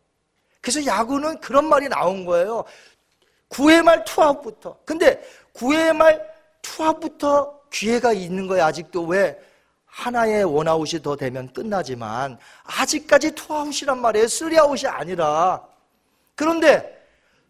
그래서 0.62 0.86
야구는 0.86 1.42
그런 1.42 1.66
말이 1.66 1.90
나온 1.90 2.24
거예요. 2.24 2.64
9회 3.50 3.84
말 3.84 4.06
투아웃부터. 4.06 4.78
근데 4.86 5.22
9회 5.56 5.94
말 5.94 6.26
투아웃부터 6.62 7.60
기회가 7.70 8.14
있는 8.14 8.48
거예요, 8.48 8.64
아직도. 8.64 9.04
왜? 9.08 9.38
하나의 9.88 10.46
원아웃이 10.46 11.02
더 11.02 11.18
되면 11.18 11.52
끝나지만, 11.52 12.38
아직까지 12.64 13.32
투아웃이란 13.32 14.00
말이에요. 14.00 14.26
쓰리아웃이 14.30 14.88
아니라. 14.88 15.62
그런데, 16.36 17.01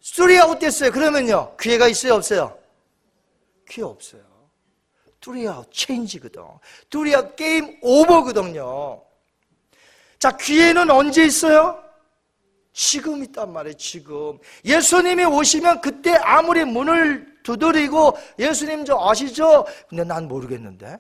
쓰리아웃 0.02 0.60
됐어요. 0.60 0.92
그러면요, 0.92 1.56
기회가 1.58 1.88
있어요, 1.88 2.16
없어요? 2.16 2.58
기회 3.70 3.86
없어요. 3.86 4.22
쓰리아웃 5.22 5.72
체인지거든. 5.72 6.42
쓰리아웃 6.90 7.36
game 7.36 7.78
over거든요. 7.82 9.04
자, 10.18 10.36
기회는 10.36 10.90
언제 10.90 11.24
있어요? 11.24 11.82
지금 12.74 13.24
있단 13.24 13.54
말이에요, 13.54 13.78
지금. 13.78 14.40
예수님이 14.66 15.26
오시면 15.26 15.82
그때 15.82 16.12
아무리 16.16 16.66
문을 16.66 17.44
두드리고 17.44 18.18
예수님 18.40 18.86
저 18.86 18.98
아시죠? 19.00 19.66
근데 19.88 20.04
난 20.04 20.28
모르겠는데. 20.28 20.98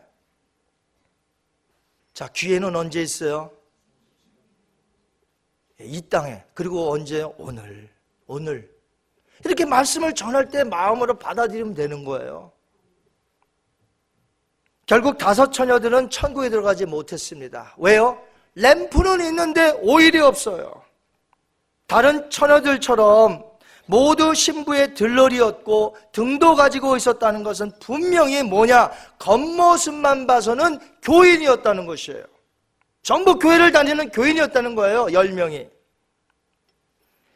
자, 2.13 2.27
기회는 2.27 2.75
언제 2.75 3.01
있어요? 3.01 3.51
이 5.79 6.01
땅에. 6.09 6.43
그리고 6.53 6.91
언제? 6.91 7.23
오늘. 7.37 7.89
오늘. 8.27 8.80
이렇게 9.43 9.65
말씀을 9.65 10.13
전할 10.13 10.49
때 10.49 10.63
마음으로 10.63 11.17
받아들이면 11.17 11.73
되는 11.73 12.03
거예요. 12.03 12.51
결국 14.85 15.17
다섯 15.17 15.51
처녀들은 15.51 16.09
천국에 16.09 16.49
들어가지 16.49 16.85
못했습니다. 16.85 17.73
왜요? 17.77 18.21
램프는 18.55 19.25
있는데 19.27 19.71
오일이 19.81 20.19
없어요. 20.19 20.83
다른 21.87 22.29
처녀들처럼 22.29 23.43
모두 23.85 24.33
신부의 24.33 24.93
들러리였고 24.93 25.97
등도 26.11 26.55
가지고 26.55 26.95
있었다는 26.95 27.43
것은 27.43 27.71
분명히 27.79 28.43
뭐냐? 28.43 28.91
겉모습만 29.19 30.27
봐서는 30.27 30.79
교인이었다는 31.01 31.85
것이에요. 31.85 32.23
전부 33.01 33.39
교회를 33.39 33.71
다니는 33.71 34.11
교인이었다는 34.11 34.75
거예요. 34.75 35.05
10명이. 35.07 35.69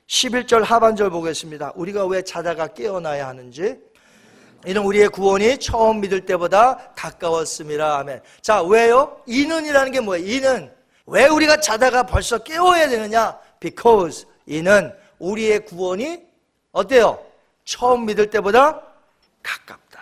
11절 0.08 0.64
하반절 0.64 1.10
보겠습니다. 1.10 1.74
우리가 1.76 2.06
왜 2.06 2.22
자다가 2.22 2.68
깨어나야 2.68 3.28
하는지. 3.28 3.78
이는 4.66 4.84
우리의 4.84 5.10
구원이 5.10 5.60
처음 5.60 6.02
믿을 6.02 6.26
때보다 6.26 6.94
가까웠습니다. 6.96 8.00
아멘. 8.00 8.22
자, 8.42 8.62
왜요? 8.62 9.22
이는이라는 9.28 9.92
게 9.92 10.00
뭐예요? 10.00 10.26
이는. 10.26 10.72
왜 11.08 11.28
우리가 11.28 11.60
자다가 11.60 12.04
벌써 12.04 12.40
깨워야 12.40 12.90
되느냐? 12.90 13.38
Because 13.60 14.26
이는 14.46 14.92
우리의 15.20 15.66
구원이 15.66 16.24
어때요? 16.72 17.24
처음 17.64 18.06
믿을 18.06 18.30
때보다 18.30 18.82
가깝다. 19.44 20.00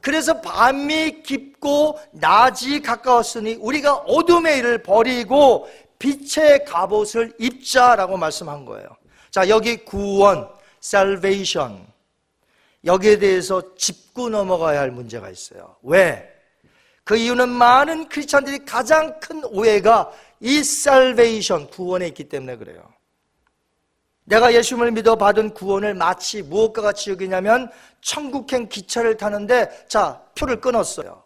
그래서 0.00 0.40
밤이 0.40 1.22
깊고 1.22 1.98
낮이 2.12 2.80
가까웠으니 2.80 3.54
우리가 3.60 3.94
어둠의 3.94 4.58
일을 4.58 4.82
버리고 4.82 5.68
빛의 5.98 6.64
갑옷을 6.66 7.34
입자라고 7.38 8.16
말씀한 8.16 8.66
거예요. 8.66 8.88
자, 9.36 9.50
여기 9.50 9.76
구원, 9.84 10.48
salvation. 10.82 11.86
여기에 12.86 13.18
대해서 13.18 13.74
짚고 13.74 14.30
넘어가야 14.30 14.80
할 14.80 14.90
문제가 14.90 15.28
있어요. 15.28 15.76
왜? 15.82 16.26
그 17.04 17.18
이유는 17.18 17.50
많은 17.50 18.08
크리스찬들이 18.08 18.64
가장 18.64 19.20
큰 19.20 19.44
오해가 19.44 20.10
이 20.40 20.60
salvation, 20.60 21.68
구원에 21.68 22.06
있기 22.06 22.30
때문에 22.30 22.56
그래요. 22.56 22.82
내가 24.24 24.54
예수님을 24.54 24.92
믿어 24.92 25.16
받은 25.16 25.52
구원을 25.52 25.92
마치 25.92 26.40
무엇과 26.40 26.80
같이 26.80 27.10
여기냐면 27.10 27.70
천국행 28.00 28.70
기차를 28.70 29.18
타는데 29.18 29.84
자 29.86 30.22
표를 30.34 30.62
끊었어요. 30.62 31.24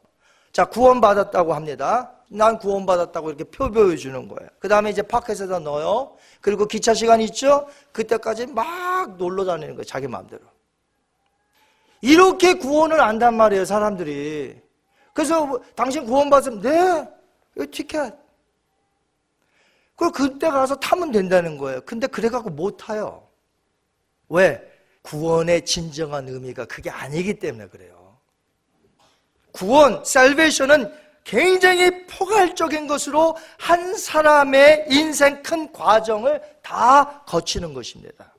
자 0.51 0.65
구원받았다고 0.65 1.55
합니다. 1.55 2.11
난 2.27 2.59
구원받았다고 2.59 3.29
이렇게 3.29 3.45
표 3.45 3.71
보여주는 3.71 4.27
거예요. 4.27 4.51
그 4.59 4.67
다음에 4.67 4.91
이제 4.91 5.01
파켓에다 5.01 5.61
넣어요. 5.61 6.17
그리고 6.41 6.67
기차 6.67 6.95
시간 6.95 7.21
있죠? 7.21 7.69
그때까지 7.93 8.47
막 8.47 9.17
놀러 9.17 9.45
다니는 9.45 9.75
거예요. 9.75 9.85
자기 9.85 10.07
마음대로. 10.09 10.43
이렇게 12.01 12.55
구원을 12.55 13.01
안단 13.01 13.37
말이에요, 13.37 13.65
사람들이. 13.65 14.61
그래서 15.13 15.45
뭐, 15.45 15.61
당신 15.75 16.07
구원받으면, 16.07 16.61
네, 16.63 17.09
이 17.59 17.67
티켓. 17.67 18.15
그걸 19.91 20.13
그때 20.13 20.49
가서 20.49 20.77
타면 20.77 21.13
된다는 21.13 21.59
거예요. 21.59 21.83
근데 21.83 22.07
그래갖고 22.07 22.49
못 22.49 22.79
타요. 22.79 23.29
왜? 24.31 24.67
구원의 25.03 25.65
진정한 25.67 26.27
의미가 26.27 26.65
그게 26.65 26.89
아니기 26.89 27.39
때문에 27.39 27.69
그래요. 27.69 28.17
구원, 29.53 30.03
살베이션은 30.05 31.10
굉장히 31.25 32.07
포괄적인 32.07 32.87
것으로 32.87 33.37
한 33.59 33.97
사람의 33.97 34.87
인생 34.91 35.43
큰 35.43 35.73
과정을 35.73 36.41
다 36.63 37.23
거치는 37.27 37.75
것입니다. 37.75 38.33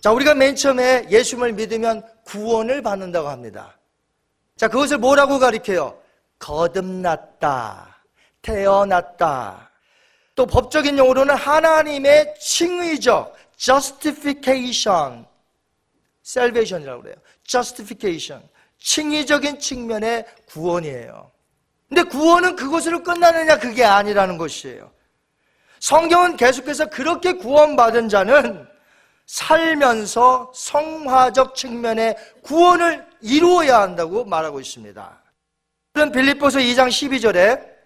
자, 0.00 0.12
우리가 0.12 0.34
맨 0.34 0.54
처음에 0.54 1.06
예수님을 1.10 1.54
믿으면 1.54 2.04
구원을 2.24 2.82
받는다고 2.82 3.28
합니다. 3.28 3.76
자, 4.56 4.68
그것을 4.68 4.98
뭐라고 4.98 5.38
가리켜요? 5.38 6.00
거듭났다. 6.38 8.02
태어났다. 8.42 9.70
또 10.34 10.46
법적인 10.46 10.98
용어로는 10.98 11.34
하나님의 11.34 12.34
칭의적 12.38 13.34
justification, 13.56 15.26
salvation이라고 16.24 17.02
그래요. 17.02 17.16
justification. 17.44 18.46
칭의적인 18.78 19.58
측면의 19.58 20.26
구원이에요. 20.46 21.30
근데 21.88 22.02
구원은 22.02 22.56
그것으로 22.56 23.02
끝나느냐 23.02 23.58
그게 23.58 23.84
아니라는 23.84 24.38
것이에요. 24.38 24.90
성경은 25.80 26.36
계속해서 26.36 26.90
그렇게 26.90 27.34
구원받은 27.34 28.08
자는 28.08 28.66
살면서 29.26 30.52
성화적 30.54 31.54
측면의 31.54 32.16
구원을 32.42 33.06
이루어야 33.20 33.80
한다고 33.80 34.24
말하고 34.24 34.60
있습니다. 34.60 35.22
그런 35.92 36.12
빌립보서 36.12 36.58
2장 36.58 36.88
12절에 36.88 37.76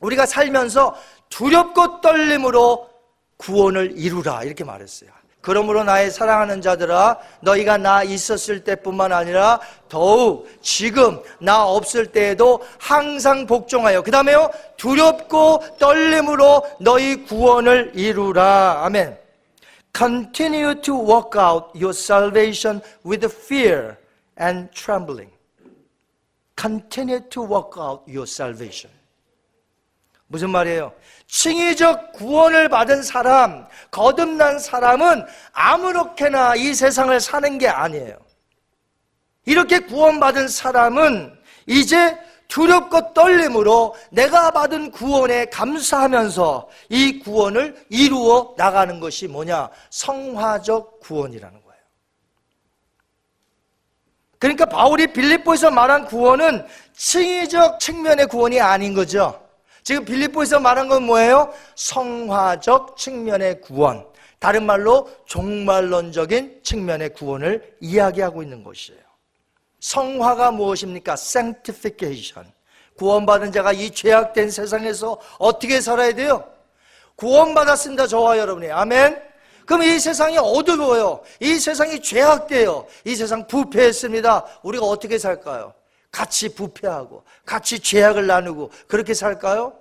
우리가 0.00 0.26
살면서 0.26 0.96
두렵고 1.28 2.00
떨림으로 2.00 2.90
구원을 3.36 3.98
이루라 3.98 4.44
이렇게 4.44 4.64
말했어요. 4.64 5.10
그러므로 5.42 5.82
나의 5.82 6.10
사랑하는 6.12 6.62
자들아 6.62 7.18
너희가 7.40 7.76
나 7.76 8.04
있었을 8.04 8.62
때뿐만 8.62 9.12
아니라 9.12 9.60
더욱 9.88 10.48
지금 10.62 11.20
나 11.40 11.66
없을 11.66 12.06
때에도 12.06 12.62
항상 12.78 13.44
복종하여 13.44 14.02
그 14.02 14.10
다음에요 14.12 14.50
두렵고 14.76 15.76
떨림으로 15.78 16.62
너희 16.80 17.24
구원을 17.24 17.92
이루라 17.94 18.84
아멘 18.84 19.18
Continue 19.94 20.80
to 20.80 20.94
work 20.94 21.38
out 21.38 21.66
your 21.74 21.90
salvation 21.90 22.80
with 23.04 23.26
fear 23.26 23.96
and 24.40 24.70
trembling 24.72 25.30
Continue 26.58 27.20
to 27.28 27.42
work 27.42 27.78
out 27.78 28.04
your 28.08 28.22
salvation 28.22 28.90
무슨 30.28 30.48
말이에요? 30.50 30.94
칭의적 31.32 32.12
구원을 32.12 32.68
받은 32.68 33.02
사람, 33.02 33.66
거듭난 33.90 34.58
사람은 34.58 35.24
아무렇게나 35.52 36.56
이 36.56 36.74
세상을 36.74 37.18
사는 37.20 37.56
게 37.56 37.68
아니에요. 37.68 38.18
이렇게 39.46 39.78
구원받은 39.78 40.48
사람은 40.48 41.32
이제 41.66 42.18
두렵고 42.48 43.14
떨림으로 43.14 43.96
내가 44.10 44.50
받은 44.50 44.90
구원에 44.90 45.46
감사하면서 45.46 46.68
이 46.90 47.18
구원을 47.20 47.82
이루어 47.88 48.54
나가는 48.58 49.00
것이 49.00 49.26
뭐냐? 49.26 49.70
성화적 49.88 51.00
구원이라는 51.00 51.62
거예요. 51.62 51.82
그러니까 54.38 54.66
바울이 54.66 55.06
빌립보에서 55.14 55.70
말한 55.70 56.04
구원은 56.04 56.66
칭의적 56.94 57.80
측면의 57.80 58.26
구원이 58.26 58.60
아닌 58.60 58.92
거죠. 58.92 59.42
지금 59.82 60.04
빌립보에서 60.04 60.60
말한 60.60 60.88
건 60.88 61.04
뭐예요? 61.04 61.52
성화적 61.74 62.96
측면의 62.96 63.60
구원. 63.60 64.06
다른 64.38 64.66
말로 64.66 65.08
종말론적인 65.26 66.60
측면의 66.62 67.14
구원을 67.14 67.76
이야기하고 67.80 68.42
있는 68.42 68.64
것이에요. 68.64 69.00
성화가 69.80 70.52
무엇입니까? 70.52 71.12
sanctification. 71.14 72.52
구원받은 72.96 73.52
자가 73.52 73.72
이 73.72 73.90
죄악된 73.90 74.50
세상에서 74.50 75.18
어떻게 75.38 75.80
살아야 75.80 76.12
돼요? 76.12 76.44
구원받았습니다. 77.16 78.06
저와 78.06 78.38
여러분이. 78.38 78.70
아멘. 78.70 79.20
그럼 79.66 79.82
이 79.84 79.98
세상이 79.98 80.38
어두워요. 80.38 81.22
이 81.40 81.58
세상이 81.58 82.00
죄악돼요. 82.00 82.86
이 83.04 83.14
세상 83.14 83.46
부패했습니다. 83.46 84.44
우리가 84.62 84.84
어떻게 84.86 85.18
살까요? 85.18 85.72
같이 86.12 86.54
부패하고 86.54 87.24
같이 87.44 87.80
죄악을 87.80 88.26
나누고 88.28 88.70
그렇게 88.86 89.14
살까요? 89.14 89.72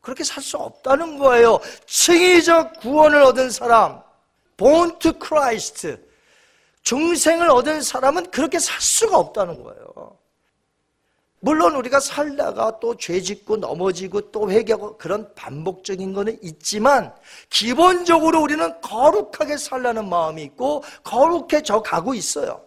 그렇게 0.00 0.24
살 0.24 0.42
수 0.42 0.56
없다는 0.56 1.18
거예요. 1.18 1.60
칭의적 1.86 2.80
구원을 2.80 3.22
얻은 3.22 3.50
사람, 3.50 4.02
born 4.56 4.98
to 4.98 5.12
Christ, 5.22 5.96
중생을 6.82 7.48
얻은 7.50 7.82
사람은 7.82 8.30
그렇게 8.32 8.58
살 8.58 8.80
수가 8.80 9.16
없다는 9.18 9.62
거예요. 9.62 10.18
물론 11.38 11.74
우리가 11.76 12.00
살다가 12.00 12.78
또 12.80 12.94
죄 12.96 13.20
짓고 13.20 13.56
넘어지고 13.58 14.32
또 14.32 14.50
회개하고 14.50 14.96
그런 14.96 15.32
반복적인 15.34 16.12
거는 16.14 16.38
있지만 16.42 17.12
기본적으로 17.50 18.40
우리는 18.40 18.80
거룩하게 18.80 19.56
살라는 19.56 20.08
마음이 20.08 20.42
있고 20.44 20.82
거룩해져 21.04 21.82
가고 21.82 22.14
있어요. 22.14 22.64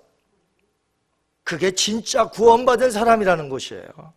그게 1.46 1.72
진짜 1.72 2.26
구원받은 2.28 2.92
사람이라는 2.92 3.48
것이에요. 3.48 4.14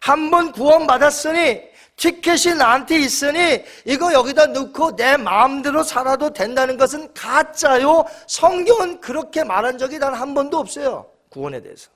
한 0.00 0.30
번 0.30 0.50
구원받았으니 0.50 1.60
티켓이 1.96 2.54
나한테 2.56 2.98
있으니 2.98 3.62
이거 3.84 4.10
여기다 4.14 4.46
넣고 4.46 4.96
내 4.96 5.18
마음대로 5.18 5.82
살아도 5.82 6.32
된다는 6.32 6.78
것은 6.78 7.12
가짜요. 7.12 8.04
성경은 8.26 9.02
그렇게 9.02 9.44
말한 9.44 9.76
적이 9.76 9.98
단 9.98 10.14
한 10.14 10.32
번도 10.34 10.56
없어요. 10.58 11.06
구원에 11.28 11.60
대해서. 11.60 11.90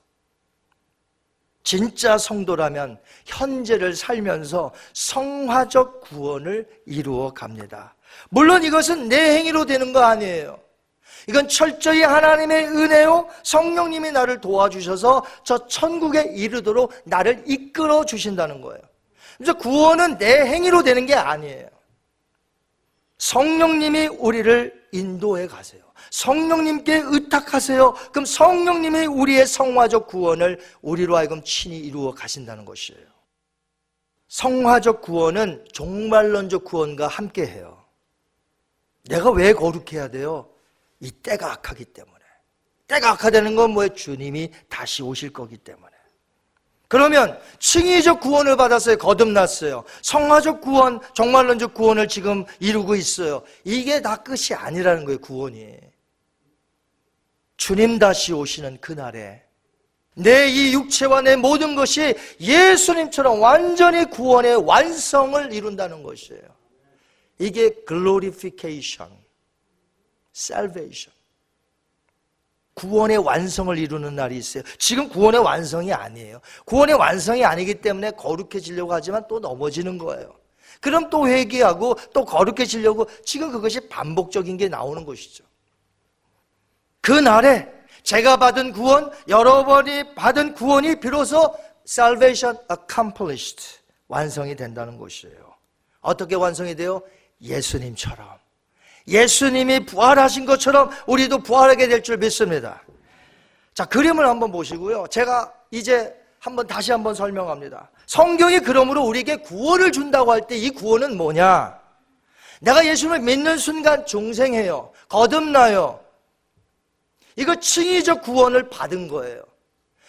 진짜 1.63 2.15
성도라면 2.19 2.99
현재를 3.25 3.95
살면서 3.95 4.71
성화적 4.93 6.01
구원을 6.01 6.67
이루어 6.85 7.33
갑니다. 7.33 7.95
물론 8.29 8.63
이것은 8.63 9.09
내 9.09 9.35
행위로 9.37 9.65
되는 9.65 9.91
거 9.91 10.01
아니에요. 10.01 10.59
이건 11.27 11.47
철저히 11.47 12.03
하나님의 12.03 12.67
은혜요. 12.67 13.27
성령님이 13.43 14.11
나를 14.11 14.41
도와주셔서 14.41 15.25
저 15.43 15.67
천국에 15.67 16.23
이르도록 16.23 16.93
나를 17.05 17.43
이끌어 17.47 18.05
주신다는 18.05 18.61
거예요. 18.61 18.81
그래서 19.37 19.53
구원은 19.53 20.17
내 20.17 20.45
행위로 20.45 20.83
되는 20.83 21.05
게 21.05 21.15
아니에요. 21.15 21.67
성령님이 23.17 24.07
우리를 24.07 24.87
인도해 24.91 25.47
가세요. 25.47 25.81
성령님께 26.11 27.01
의탁하세요. 27.05 27.93
그럼 28.11 28.25
성령님이 28.25 29.05
우리의 29.07 29.47
성화적 29.47 30.07
구원을 30.07 30.59
우리로 30.81 31.17
하여금 31.17 31.43
친히 31.43 31.79
이루어 31.79 32.13
가신다는 32.13 32.65
것이에요. 32.65 33.03
성화적 34.27 35.01
구원은 35.01 35.65
종말론적 35.71 36.65
구원과 36.65 37.07
함께 37.07 37.45
해요. 37.45 37.83
내가 39.05 39.31
왜 39.31 39.53
거룩해야 39.53 40.09
돼요? 40.09 40.49
이 41.05 41.11
때가 41.11 41.53
악하기 41.53 41.85
때문에. 41.85 42.15
때가 42.87 43.11
악하다는 43.11 43.55
건 43.55 43.71
뭐예요? 43.71 43.93
주님이 43.93 44.51
다시 44.69 45.03
오실 45.03 45.31
거기 45.31 45.57
때문에. 45.57 45.93
그러면 46.87 47.39
칭의적 47.59 48.19
구원을 48.21 48.57
받았어요. 48.57 48.97
거듭났어요. 48.97 49.83
성화적 50.01 50.61
구원, 50.61 50.99
정말론적 51.13 51.73
구원을 51.73 52.07
지금 52.07 52.45
이루고 52.59 52.95
있어요. 52.95 53.43
이게 53.63 54.01
다 54.01 54.17
끝이 54.17 54.55
아니라는 54.55 55.05
거예요, 55.05 55.19
구원이. 55.19 55.77
주님 57.57 57.99
다시 57.99 58.33
오시는 58.33 58.81
그날에 58.81 59.43
내 60.15 60.47
이 60.47 60.73
육체와 60.73 61.21
내 61.21 61.35
모든 61.35 61.75
것이 61.75 62.15
예수님처럼 62.39 63.41
완전히 63.41 64.05
구원의 64.05 64.65
완성을 64.65 65.51
이룬다는 65.51 66.03
것이에요. 66.03 66.41
이게 67.39 67.71
glorification, 67.85 69.11
salvation. 70.35 71.15
구원의 72.75 73.17
완성을 73.17 73.77
이루는 73.77 74.15
날이 74.15 74.37
있어요. 74.37 74.63
지금 74.77 75.07
구원의 75.07 75.41
완성이 75.41 75.93
아니에요. 75.93 76.41
구원의 76.65 76.95
완성이 76.95 77.45
아니기 77.45 77.75
때문에 77.75 78.11
거룩해지려고 78.11 78.93
하지만 78.93 79.25
또 79.29 79.39
넘어지는 79.39 79.97
거예요. 79.97 80.35
그럼 80.81 81.09
또 81.09 81.27
회개하고 81.27 81.95
또 82.13 82.25
거룩해지려고 82.25 83.07
지금 83.23 83.51
그것이 83.51 83.87
반복적인 83.87 84.57
게 84.57 84.67
나오는 84.67 85.05
것이죠. 85.05 85.45
그 86.99 87.11
날에 87.11 87.71
제가 88.03 88.37
받은 88.37 88.73
구원, 88.73 89.09
여러분이 89.27 90.15
받은 90.15 90.53
구원이 90.53 90.99
비로소 90.99 91.55
salvation 91.87 92.57
accomplished 92.69 93.79
완성이 94.07 94.55
된다는 94.55 94.97
것이에요. 94.97 95.55
어떻게 96.01 96.35
완성이 96.35 96.75
돼요? 96.75 97.01
예수님처럼. 97.41 98.44
예수님이 99.07 99.85
부활하신 99.85 100.45
것처럼 100.45 100.89
우리도 101.05 101.39
부활하게 101.39 101.87
될 101.87 102.01
줄 102.01 102.17
믿습니다. 102.17 102.81
자, 103.73 103.85
그림을 103.85 104.25
한번 104.27 104.51
보시고요. 104.51 105.05
제가 105.09 105.51
이제 105.71 106.13
한번 106.39 106.65
다시 106.67 106.91
한번 106.91 107.13
설명합니다. 107.13 107.89
성경이 108.07 108.59
그러므로 108.59 109.03
우리에게 109.03 109.37
구원을 109.37 109.91
준다고 109.91 110.31
할 110.31 110.41
때 110.47 110.55
이 110.57 110.69
구원은 110.69 111.17
뭐냐? 111.17 111.79
내가 112.61 112.85
예수님을 112.85 113.19
믿는 113.19 113.57
순간 113.57 114.05
중생해요. 114.05 114.91
거듭나요. 115.09 115.99
이거 117.35 117.55
칭의적 117.55 118.21
구원을 118.23 118.69
받은 118.69 119.07
거예요. 119.07 119.43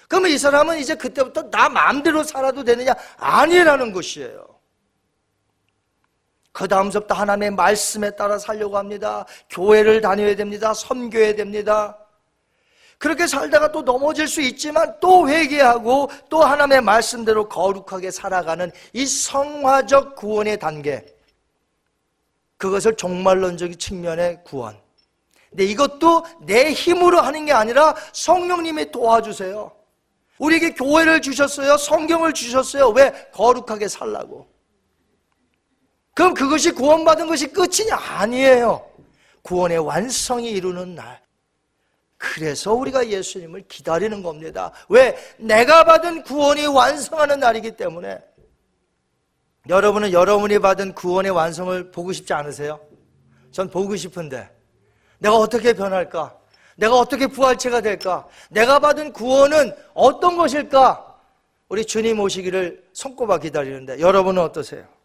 그러면 0.08 0.30
이 0.30 0.38
사람은 0.38 0.78
이제 0.78 0.94
그때부터 0.94 1.50
나 1.50 1.68
마음대로 1.68 2.22
살아도 2.22 2.62
되느냐? 2.62 2.94
아니라는 3.16 3.92
것이에요. 3.92 4.46
그 6.56 6.66
다음부터 6.66 7.14
하나님의 7.14 7.50
말씀에 7.50 8.12
따라 8.12 8.38
살려고 8.38 8.78
합니다. 8.78 9.26
교회를 9.50 10.00
다녀야 10.00 10.34
됩니다. 10.34 10.72
섬겨야 10.72 11.34
됩니다. 11.34 11.98
그렇게 12.96 13.26
살다가 13.26 13.70
또 13.72 13.82
넘어질 13.82 14.26
수 14.26 14.40
있지만 14.40 14.98
또 14.98 15.28
회개하고 15.28 16.08
또 16.30 16.42
하나님의 16.42 16.80
말씀대로 16.80 17.46
거룩하게 17.46 18.10
살아가는 18.10 18.72
이 18.94 19.04
성화적 19.04 20.16
구원의 20.16 20.58
단계. 20.58 21.04
그것을 22.56 22.96
종말론적인 22.96 23.78
측면의 23.78 24.42
구원. 24.42 24.80
근데 25.50 25.66
이것도 25.66 26.24
내 26.40 26.72
힘으로 26.72 27.20
하는 27.20 27.44
게 27.44 27.52
아니라 27.52 27.94
성령님이 28.14 28.92
도와주세요. 28.92 29.70
우리에게 30.38 30.72
교회를 30.72 31.20
주셨어요. 31.20 31.76
성경을 31.76 32.32
주셨어요. 32.32 32.88
왜? 32.88 33.12
거룩하게 33.34 33.88
살라고. 33.88 34.55
그럼 36.16 36.32
그것이 36.32 36.70
구원받은 36.70 37.26
것이 37.26 37.46
끝이 37.48 37.92
아니에요. 37.92 38.82
구원의 39.42 39.76
완성이 39.80 40.50
이루는 40.50 40.94
날. 40.94 41.20
그래서 42.16 42.72
우리가 42.72 43.06
예수님을 43.06 43.66
기다리는 43.68 44.22
겁니다. 44.22 44.72
왜? 44.88 45.14
내가 45.36 45.84
받은 45.84 46.22
구원이 46.22 46.68
완성하는 46.68 47.38
날이기 47.38 47.76
때문에. 47.76 48.18
여러분은 49.68 50.12
여러분이 50.12 50.58
받은 50.58 50.94
구원의 50.94 51.32
완성을 51.32 51.90
보고 51.90 52.14
싶지 52.14 52.32
않으세요? 52.32 52.80
전 53.52 53.68
보고 53.68 53.94
싶은데. 53.94 54.50
내가 55.18 55.36
어떻게 55.36 55.74
변할까? 55.74 56.34
내가 56.76 56.96
어떻게 56.98 57.26
부활체가 57.26 57.82
될까? 57.82 58.26
내가 58.48 58.78
받은 58.78 59.12
구원은 59.12 59.76
어떤 59.92 60.38
것일까? 60.38 61.14
우리 61.68 61.84
주님 61.84 62.20
오시기를 62.20 62.88
손꼽아 62.94 63.36
기다리는데 63.38 64.00
여러분은 64.00 64.42
어떠세요? 64.42 64.95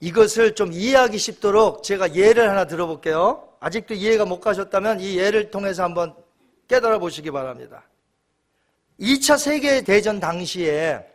이것을 0.00 0.54
좀 0.54 0.72
이해하기 0.72 1.18
쉽도록 1.18 1.82
제가 1.82 2.14
예를 2.14 2.48
하나 2.48 2.66
들어볼게요. 2.66 3.46
아직도 3.60 3.94
이해가 3.94 4.24
못 4.24 4.40
가셨다면 4.40 5.00
이 5.00 5.18
예를 5.18 5.50
통해서 5.50 5.84
한번 5.84 6.14
깨달아 6.68 6.98
보시기 6.98 7.30
바랍니다. 7.30 7.84
2차 8.98 9.38
세계대전 9.38 10.20
당시에 10.20 11.06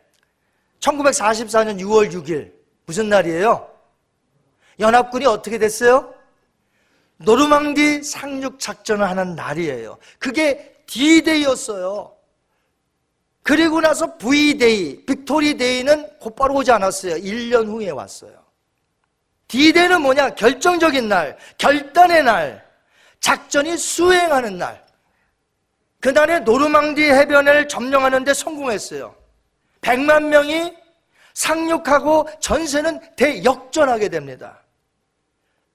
1944년 0.80 1.80
6월 1.82 2.12
6일 2.12 2.54
무슨 2.86 3.10
날이에요? 3.10 3.68
연합군이 4.80 5.26
어떻게 5.26 5.58
됐어요? 5.58 6.14
노르망디 7.18 8.04
상륙 8.04 8.60
작전을 8.60 9.10
하는 9.10 9.36
날이에요. 9.36 9.98
그게 10.20 10.84
D-Day였어요. 10.86 12.14
그리고 13.42 13.80
나서 13.80 14.18
V-Day, 14.18 15.06
Victory 15.06 15.58
Day는 15.58 16.20
곧바로 16.20 16.56
오지 16.56 16.72
않았어요. 16.72 17.16
1년 17.16 17.68
후에 17.68 17.90
왔어요. 17.92 18.45
D-Day는 19.48 20.02
뭐냐? 20.02 20.32
결정적인 20.32 21.08
날, 21.08 21.38
결단의 21.58 22.24
날, 22.24 22.66
작전이 23.20 23.78
수행하는 23.78 24.58
날. 24.58 24.84
그날에 26.00 26.40
노르망디 26.40 27.02
해변을 27.04 27.68
점령하는데 27.68 28.34
성공했어요. 28.34 29.16
100만 29.82 30.26
명이 30.26 30.74
상륙하고 31.34 32.30
전세는 32.40 33.16
대역전하게 33.16 34.10
됩니다. 34.10 34.60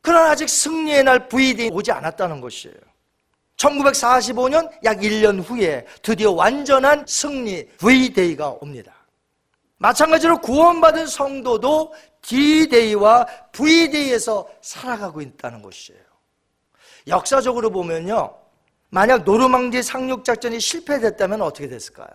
그러나 0.03 0.31
아직 0.31 0.49
승리의 0.49 1.05
날 1.05 1.29
VD 1.29 1.71
오지 1.73 1.93
않았다는 1.93 2.41
것이에요. 2.41 2.77
1945년 3.57 4.71
약 4.85 4.99
1년 4.99 5.45
후에 5.45 5.85
드디어 6.03 6.33
완전한 6.33 7.05
승리 7.07 7.67
V-Day가 7.79 8.49
옵니다. 8.61 8.95
마찬가지로 9.77 10.39
구원받은 10.39 11.07
성도도 11.07 11.93
D-Day와 12.23 13.27
V-Day에서 13.53 14.49
살아가고 14.61 15.21
있다는 15.21 15.63
것이에요. 15.63 16.01
역사적으로 17.07 17.71
보면요. 17.71 18.37
만약 18.91 19.25
노르망디 19.25 19.83
상륙작전이 19.83 20.61
실패됐다면 20.61 21.43
어떻게 21.43 21.69
됐을까요? 21.69 22.09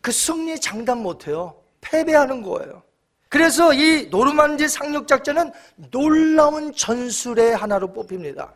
그 0.00 0.12
승리 0.12 0.60
장담 0.60 0.98
못해요. 0.98 1.62
패배하는 1.80 2.42
거예요. 2.42 2.82
그래서 3.28 3.72
이 3.72 4.08
노르만디 4.10 4.68
상륙작전은 4.68 5.52
놀라운 5.90 6.74
전술의 6.74 7.54
하나로 7.56 7.92
뽑힙니다. 7.92 8.52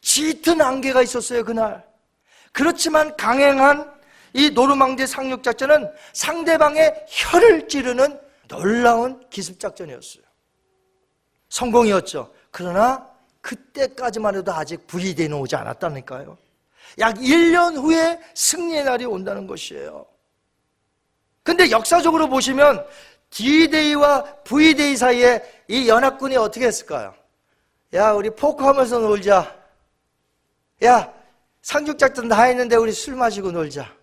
짙은 0.00 0.60
안개가 0.60 1.02
있었어요, 1.02 1.44
그날. 1.44 1.84
그렇지만 2.52 3.16
강행한 3.16 3.92
이 4.34 4.50
노르망디 4.50 5.06
상륙 5.06 5.42
작전은 5.42 5.90
상대방의 6.12 7.06
혀를 7.08 7.68
찌르는 7.68 8.18
놀라운 8.52 9.28
기습 9.30 9.58
작전이었어요. 9.58 10.22
성공이었죠. 11.48 12.32
그러나 12.50 13.08
그때까지만 13.40 14.36
해도 14.36 14.52
아직 14.52 14.86
VD는 14.86 15.36
오지 15.38 15.56
않았다니까요. 15.56 16.36
약 16.98 17.16
1년 17.16 17.76
후에 17.76 18.20
승리의 18.34 18.84
날이 18.84 19.04
온다는 19.06 19.46
것이에요. 19.46 20.06
근데 21.42 21.70
역사적으로 21.70 22.28
보시면 22.28 22.86
D-Day와 23.30 24.42
V-Day 24.44 24.96
사이에 24.96 25.64
이 25.68 25.88
연합군이 25.88 26.36
어떻게 26.36 26.66
했을까요? 26.66 27.14
야, 27.94 28.12
우리 28.12 28.30
포크하면서 28.30 28.98
놀자. 29.00 29.56
야, 30.84 31.14
상륙작전 31.62 32.28
다 32.28 32.42
했는데 32.42 32.76
우리 32.76 32.92
술 32.92 33.16
마시고 33.16 33.50
놀자. 33.50 34.01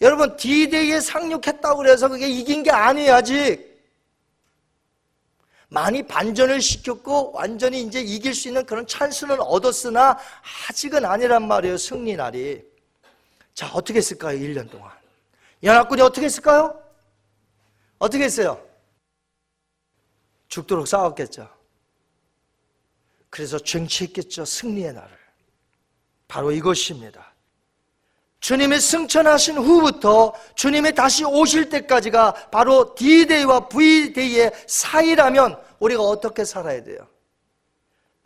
여러분, 0.00 0.36
D-Day에 0.36 1.00
상륙했다고 1.00 1.76
그래서 1.78 2.08
그게 2.08 2.28
이긴 2.28 2.62
게 2.62 2.70
아니에요, 2.70 3.14
아직. 3.14 3.74
많이 5.68 6.06
반전을 6.06 6.60
시켰고 6.60 7.32
완전히 7.32 7.82
이제 7.82 8.00
이길 8.00 8.34
수 8.34 8.48
있는 8.48 8.64
그런 8.64 8.86
찬스는 8.86 9.40
얻었으나 9.40 10.16
아직은 10.68 11.04
아니란 11.04 11.48
말이에요, 11.48 11.76
승리 11.76 12.14
날이. 12.16 12.62
자, 13.54 13.68
어떻게 13.72 13.98
했을까요, 13.98 14.38
1년 14.38 14.70
동안? 14.70 14.92
연합군이 15.62 16.02
어떻게 16.02 16.26
했을까요? 16.26 16.80
어떻게 17.98 18.24
했어요? 18.24 18.62
죽도록 20.48 20.86
싸웠겠죠. 20.86 21.48
그래서 23.30 23.58
쟁취했겠죠. 23.58 24.44
승리의 24.44 24.92
날을. 24.92 25.18
바로 26.28 26.52
이것입니다. 26.52 27.23
주님이 28.44 28.78
승천하신 28.78 29.56
후부터 29.56 30.34
주님이 30.54 30.92
다시 30.92 31.24
오실 31.24 31.70
때까지가 31.70 32.50
바로 32.50 32.94
D-Day와 32.94 33.68
V-Day의 33.68 34.52
사이라면 34.66 35.58
우리가 35.78 36.02
어떻게 36.02 36.44
살아야 36.44 36.82
돼요? 36.84 37.08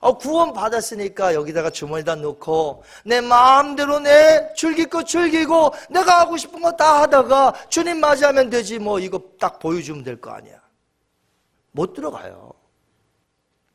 어, 0.01 0.19
구원 0.19 0.53
받았으니까 0.53 1.35
여기다가 1.35 1.71
주머니다 1.71 2.17
놓고 2.17 2.83
내 3.05 3.21
마음대로 3.21 4.01
내거 4.01 5.05
즐기고 5.05 5.73
내가 5.89 6.19
하고 6.19 6.37
싶은 6.37 6.63
거 6.63 6.73
다 6.77 7.03
하다가 7.03 7.69
주님 7.69 8.01
맞이하면 8.01 8.51
되지 8.51 8.81
뭐 8.81 8.99
이거 8.99 9.23
딱 9.39 9.61
보여주면 9.61 10.03
될 10.03 10.21
거 10.21 10.33
아니야. 10.33 10.61
못 11.71 11.95
들어가요. 11.95 12.53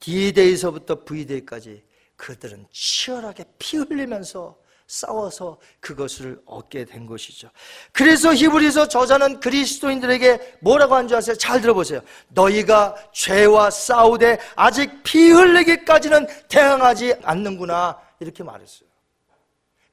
D-Day서부터 0.02 1.06
V-Day까지 1.06 1.86
그들은 2.18 2.68
치열하게 2.70 3.46
피 3.58 3.78
흘리면서 3.78 4.62
싸워서 4.88 5.58
그것을 5.80 6.40
얻게 6.46 6.86
된 6.86 7.06
것이죠. 7.06 7.50
그래서 7.92 8.34
히브리서 8.34 8.88
저자는 8.90 9.40
그리스도인들에게 9.40 10.58
뭐라고 10.62 10.96
한 10.96 11.08
줄 11.08 11.18
아세요? 11.18 11.36
잘 11.36 11.62
들어보세요. 11.62 12.02
너희가 12.30 12.96
죄와 13.14 13.70
싸우되 13.70 14.40
아직 14.56 15.04
피 15.04 15.32
흘리기까지는 15.32 16.28
대항하지 16.48 17.16
않는구나. 17.24 18.00
이렇게 18.20 18.44
말했어요. 18.44 18.88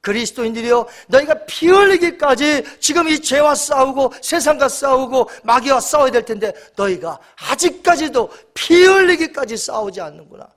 그리스도인들이요, 0.01 0.87
너희가 1.09 1.45
피 1.45 1.67
흘리기까지 1.67 2.63
지금 2.79 3.07
이 3.07 3.19
죄와 3.21 3.53
싸우고 3.53 4.13
세상과 4.21 4.67
싸우고 4.67 5.29
마귀와 5.43 5.79
싸워야 5.79 6.09
될 6.09 6.25
텐데 6.25 6.51
너희가 6.75 7.19
아직까지도 7.49 8.31
피 8.55 8.83
흘리기까지 8.83 9.57
싸우지 9.57 10.01
않는구나. 10.01 10.47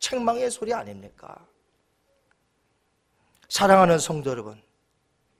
책망의 0.00 0.50
소리 0.50 0.74
아닙니까? 0.74 1.36
사랑하는 3.50 3.98
성도 3.98 4.30
여러분, 4.30 4.62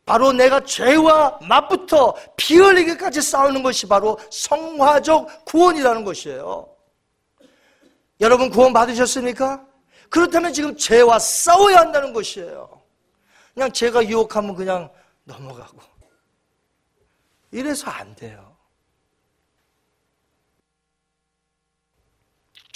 바로 0.04 0.32
내가 0.32 0.60
죄와 0.64 1.38
맛부터 1.48 2.14
피 2.36 2.56
흘리기까지 2.56 3.22
싸우는 3.22 3.62
것이 3.62 3.86
바로 3.86 4.18
성화적 4.30 5.44
구원이라는 5.44 6.04
것이에요. 6.04 6.68
여러분 8.20 8.50
구원 8.50 8.72
받으셨습니까? 8.72 9.64
그렇다면 10.10 10.52
지금 10.52 10.76
죄와 10.76 11.20
싸워야 11.20 11.78
한다는 11.78 12.12
것이에요. 12.12 12.68
그냥 13.54 13.70
죄가 13.70 14.04
유혹하면 14.04 14.56
그냥 14.56 14.90
넘어가고. 15.22 15.78
이래서 17.52 17.88
안 17.90 18.14
돼요. 18.16 18.49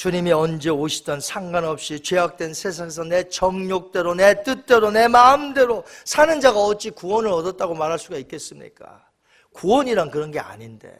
주님이 0.05 0.33
언제 0.33 0.69
오시던 0.69 1.21
상관없이 1.21 1.99
죄악된 1.99 2.53
세상에서 2.53 3.05
내 3.05 3.27
정욕대로, 3.27 4.15
내 4.15 4.43
뜻대로, 4.43 4.91
내 4.91 5.09
마음대로 5.09 5.83
사는 6.05 6.43
자가 6.43 6.59
어찌 6.61 6.91
구원을 6.91 7.31
얻었다고 7.31 7.75
말할 7.75 7.99
수가 7.99 8.19
있겠습니까? 8.19 9.03
구원이란 9.55 10.11
그런 10.11 10.31
게 10.31 10.41
아닌데. 10.41 10.95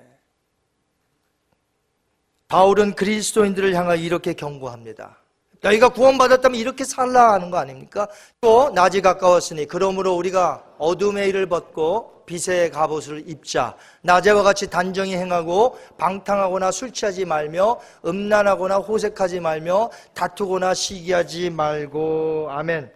바울은 2.49 2.95
그리스도인들을 2.95 3.75
향하여 3.75 3.97
이렇게 3.97 4.33
경고합니다. 4.33 5.19
너희가 5.65 5.89
구원받았다면 5.89 6.61
이렇게 6.61 6.85
살라 6.85 7.33
하는 7.33 7.51
거 7.51 7.57
아닙니까? 7.57 8.07
또 8.43 8.71
낮이 8.71 9.01
가까웠으니 9.01 9.67
그러므로 9.67 10.15
우리가 10.15 10.63
어둠의 10.77 11.31
일을 11.31 11.47
벗고 11.47 12.23
빛의 12.27 12.71
갑옷을 12.71 13.25
입자. 13.27 13.75
낮에와 14.03 14.43
같이 14.43 14.69
단정히 14.69 15.17
행하고 15.17 15.79
방탕하거나 15.97 16.71
술 16.71 16.93
취하지 16.93 17.25
말며 17.25 17.81
음란하거나 18.05 18.77
호색하지 18.77 19.41
말며 19.41 19.91
다투거나 20.13 20.75
시기하지 20.75 21.51
말고. 21.51 22.49
아멘. 22.51 22.93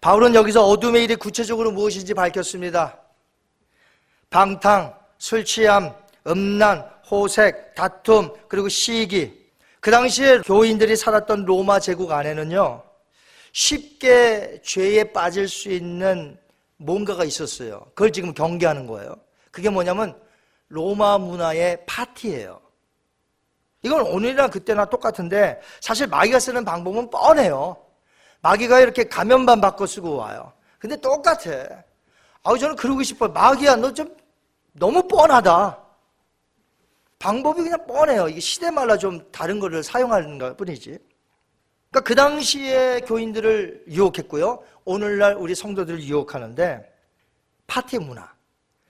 바울은 0.00 0.34
여기서 0.34 0.64
어둠의 0.64 1.04
일이 1.04 1.16
구체적으로 1.16 1.72
무엇인지 1.72 2.14
밝혔습니다. 2.14 2.98
방탕, 4.30 4.94
술 5.18 5.44
취함, 5.44 5.94
음란, 6.26 6.88
호색, 7.10 7.74
다툼 7.74 8.32
그리고 8.48 8.68
시기 8.68 9.41
그 9.82 9.90
당시에 9.90 10.38
교인들이 10.42 10.94
살았던 10.94 11.44
로마 11.44 11.80
제국 11.80 12.12
안에는요, 12.12 12.84
쉽게 13.52 14.60
죄에 14.62 15.12
빠질 15.12 15.48
수 15.48 15.72
있는 15.72 16.38
뭔가가 16.76 17.24
있었어요. 17.24 17.80
그걸 17.86 18.12
지금 18.12 18.32
경계하는 18.32 18.86
거예요. 18.86 19.16
그게 19.50 19.70
뭐냐면 19.70 20.16
로마 20.68 21.18
문화의 21.18 21.84
파티예요. 21.84 22.60
이건 23.82 24.02
오늘이랑 24.02 24.50
그때나 24.50 24.84
똑같은데 24.84 25.60
사실 25.80 26.06
마귀가 26.06 26.38
쓰는 26.38 26.64
방법은 26.64 27.10
뻔해요. 27.10 27.76
마귀가 28.40 28.78
이렇게 28.78 29.02
가면만 29.02 29.60
바꿔 29.60 29.84
쓰고 29.84 30.14
와요. 30.14 30.52
근데 30.78 30.94
똑같아. 30.94 31.50
아우 32.44 32.56
저는 32.56 32.76
그러고 32.76 33.02
싶어요. 33.02 33.30
마귀야 33.30 33.74
너 33.74 33.92
좀 33.92 34.14
너무 34.74 35.08
뻔하다. 35.08 35.81
방법이 37.22 37.62
그냥 37.62 37.86
뻔해요. 37.86 38.28
이게 38.28 38.40
시대마다 38.40 38.98
좀 38.98 39.24
다른 39.30 39.60
거를 39.60 39.84
사용하는 39.84 40.38
것 40.38 40.56
뿐이지. 40.56 40.98
그러니까 41.88 42.00
그 42.00 42.16
당시에 42.16 43.00
교인들을 43.06 43.84
유혹했고요. 43.86 44.60
오늘날 44.84 45.36
우리 45.36 45.54
성도들을 45.54 46.02
유혹하는데 46.02 46.92
파티 47.68 48.00
문화. 48.00 48.28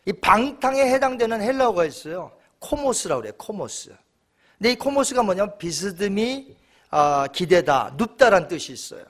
이 0.07 0.14
방탕에 0.14 0.80
해당되는 0.95 1.43
헬라어가 1.43 1.85
있어요. 1.85 2.33
코모스라고 2.59 3.20
그래요. 3.20 3.35
코모스. 3.37 3.95
근데 4.57 4.72
이 4.72 4.76
코모스가 4.76 5.22
뭐냐면 5.22 5.59
비스듬히 5.59 6.57
아, 6.91 7.26
기대다, 7.30 7.97
눕다란 7.99 8.49
뜻이 8.49 8.72
있어요. 8.72 9.05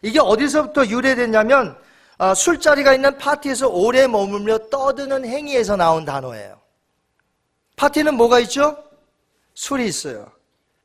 이게 0.00 0.18
어디서부터 0.18 0.86
유래됐냐면 0.86 1.76
아, 2.16 2.32
술자리가 2.32 2.94
있는 2.94 3.18
파티에서 3.18 3.68
오래 3.68 4.06
머물며 4.06 4.70
떠드는 4.70 5.26
행위에서 5.26 5.76
나온 5.76 6.06
단어예요. 6.06 6.61
파티는 7.82 8.14
뭐가 8.14 8.38
있죠? 8.40 8.80
술이 9.54 9.88
있어요. 9.88 10.30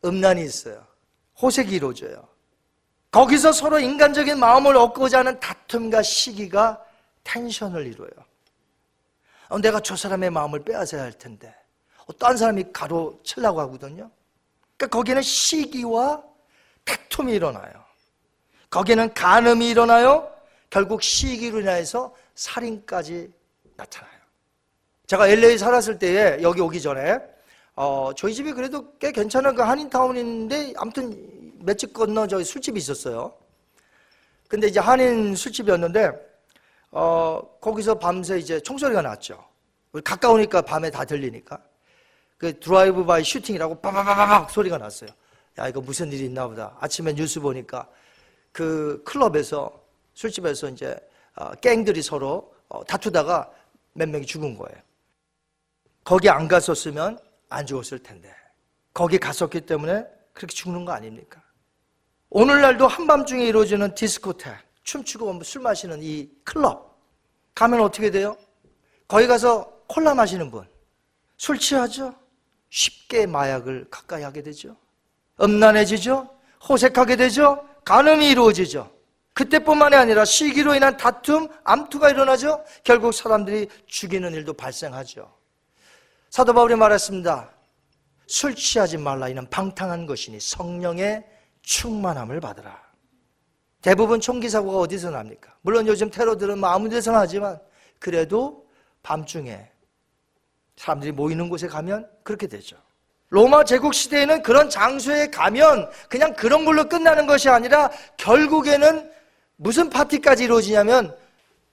음란이 0.03 0.43
있어요. 0.43 0.83
호색이 1.39 1.75
이루어져요. 1.75 2.27
거기서 3.11 3.51
서로 3.51 3.77
인간적인 3.77 4.39
마음을 4.39 4.75
얻고자 4.75 5.19
하는 5.19 5.39
다툼과 5.39 6.01
시기가 6.01 6.83
텐션을 7.23 7.85
이루어요. 7.85 8.09
어, 9.49 9.59
내가 9.59 9.79
저 9.79 9.95
사람의 9.95 10.31
마음을 10.31 10.63
빼앗아야 10.63 11.03
할 11.03 11.13
텐데. 11.13 11.55
어떤 12.07 12.35
사람이 12.35 12.71
가로채려고 12.73 13.61
하거든요. 13.61 14.09
그러니까 14.75 14.97
거기는 14.97 15.21
시기와 15.21 16.23
다툼이 16.83 17.31
일어나요. 17.31 17.85
거기는 18.71 19.13
간음이 19.13 19.69
일어나요. 19.69 20.33
결국 20.71 21.03
시기로 21.03 21.59
인해서 21.59 22.15
살인까지 22.33 23.31
나타나요. 23.75 24.16
제가 25.07 25.29
LA 25.29 25.57
살았을 25.57 25.97
때에 25.99 26.41
여기 26.41 26.59
오기 26.59 26.81
전에 26.81 27.17
어, 27.75 28.11
저희 28.13 28.33
집이 28.33 28.51
그래도 28.51 28.91
꽤 28.99 29.13
괜찮은 29.13 29.55
그 29.55 29.61
한인타운인데 29.61 30.73
아무튼 30.75 31.53
몇집 31.59 31.93
건너 31.93 32.27
저기 32.27 32.43
술집이 32.43 32.77
있었어요. 32.77 33.33
근데 34.49 34.67
이제 34.67 34.81
한인 34.81 35.33
술집이었는데 35.33 36.11
어, 36.91 37.41
거기서 37.61 37.97
밤새 37.99 38.37
이제 38.37 38.59
총소리가 38.59 39.01
났죠. 39.01 39.41
가까우니까 40.03 40.61
밤에 40.63 40.91
다 40.91 41.05
들리니까. 41.05 41.57
그 42.37 42.59
drive-by 42.59 43.23
shooting이라고 43.23 43.79
빠바바바박 43.79 44.51
소리가 44.51 44.77
났어요. 44.77 45.09
야, 45.57 45.69
이거 45.69 45.79
무슨 45.79 46.11
일이 46.11 46.25
있나 46.25 46.47
보다. 46.47 46.75
아침에 46.81 47.13
뉴스 47.13 47.39
보니까 47.39 47.87
그 48.51 49.01
클럽에서 49.05 49.81
술집에서 50.15 50.67
이제 50.67 50.97
어, 51.37 51.51
갱들이 51.61 52.01
서로 52.01 52.53
어, 52.67 52.83
다투다가 52.83 53.49
몇 53.93 54.09
명이 54.09 54.25
죽은 54.25 54.57
거예요. 54.57 54.86
거기 56.07 56.29
안 56.29 56.47
갔었으면 56.47 57.19
안 57.49 57.65
죽었을 57.65 57.99
텐데. 57.99 58.33
거기 58.93 59.17
갔었기 59.17 59.59
때문에 59.65 60.05
그렇게 60.31 60.55
죽는 60.55 60.85
거 60.85 60.93
아닙니까? 60.93 61.43
오늘날도 62.29 62.87
한밤중에 62.87 63.43
이루어지는 63.43 63.93
디스코텍, 63.93 64.55
춤추고 64.83 65.43
술 65.43 65.63
마시는 65.63 66.01
이 66.01 66.29
클럽. 66.45 66.97
가면 67.55 67.81
어떻게 67.81 68.09
돼요? 68.09 68.37
거기 69.05 69.27
가서 69.27 69.69
콜라 69.89 70.13
마시는 70.15 70.49
분. 70.49 70.65
술 71.35 71.59
취하죠? 71.59 72.15
쉽게 72.69 73.25
마약을 73.25 73.87
가까이 73.89 74.23
하게 74.23 74.43
되죠. 74.43 74.77
음란해지죠? 75.41 76.29
호색하게 76.69 77.17
되죠? 77.17 77.67
간음이 77.83 78.29
이루어지죠. 78.29 78.89
그때뿐만이 79.33 79.97
아니라 79.97 80.23
시기로 80.23 80.73
인한 80.73 80.95
다툼, 80.95 81.49
암투가 81.65 82.11
일어나죠. 82.11 82.63
결국 82.85 83.13
사람들이 83.13 83.67
죽이는 83.87 84.31
일도 84.31 84.53
발생하죠. 84.53 85.36
사도 86.29 86.53
바울이 86.53 86.75
말했습니다. 86.75 87.49
술 88.27 88.55
취하지 88.55 88.97
말라 88.97 89.29
이는 89.29 89.49
방탕한 89.49 90.05
것이니 90.05 90.39
성령의 90.39 91.25
충만함을 91.61 92.39
받으라. 92.39 92.87
대부분 93.81 94.19
총기 94.19 94.49
사고가 94.49 94.79
어디서 94.79 95.11
납니까? 95.11 95.55
물론 95.61 95.87
요즘 95.87 96.09
테러들은 96.09 96.59
뭐 96.59 96.69
아무 96.69 96.89
데서나 96.89 97.19
하지만 97.19 97.59
그래도 97.99 98.67
밤중에 99.03 99.69
사람들이 100.75 101.11
모이는 101.11 101.49
곳에 101.49 101.67
가면 101.67 102.09
그렇게 102.23 102.47
되죠. 102.47 102.77
로마 103.29 103.63
제국 103.63 103.93
시대에는 103.93 104.41
그런 104.41 104.69
장소에 104.69 105.29
가면 105.29 105.89
그냥 106.09 106.33
그런 106.33 106.65
걸로 106.65 106.87
끝나는 106.87 107.27
것이 107.27 107.49
아니라 107.49 107.89
결국에는 108.17 109.11
무슨 109.57 109.89
파티까지 109.89 110.45
이루어지냐면 110.45 111.15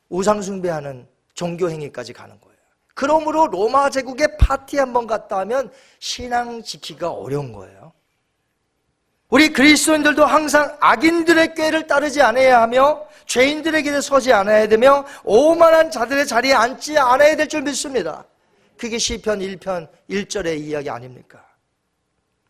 우상숭배하는 0.09 1.07
종교행위까지 1.35 2.13
가는 2.13 2.41
거예요. 2.41 2.54
그러므로 2.95 3.49
로마 3.49 3.91
제국의 3.91 4.37
파티 4.39 4.79
한번 4.79 5.07
갔다 5.07 5.39
하면 5.41 5.71
신앙 5.99 6.63
지키기가 6.63 7.11
어려운 7.11 7.53
거예요. 7.53 7.93
우리 9.31 9.53
그리스도인들도 9.53 10.25
항상 10.25 10.77
악인들의 10.81 11.55
꾀를 11.55 11.87
따르지 11.89 12.23
않아야 12.23 12.63
하며 12.63 13.05
죄인들의 13.27 13.83
길에 13.83 14.01
서지 14.01 14.33
않아야 14.33 14.69
되며 14.69 15.05
오만한 15.25 15.91
자들의 15.91 16.27
자리에 16.27 16.53
앉지 16.53 16.97
않아야 16.99 17.35
될 17.35 17.49
줄 17.49 17.63
믿습니다. 17.63 18.25
그게 18.77 18.99
시편 18.99 19.41
1편 19.41 19.89
1절의 20.11 20.61
이야기 20.61 20.89
아닙니까? 20.91 21.45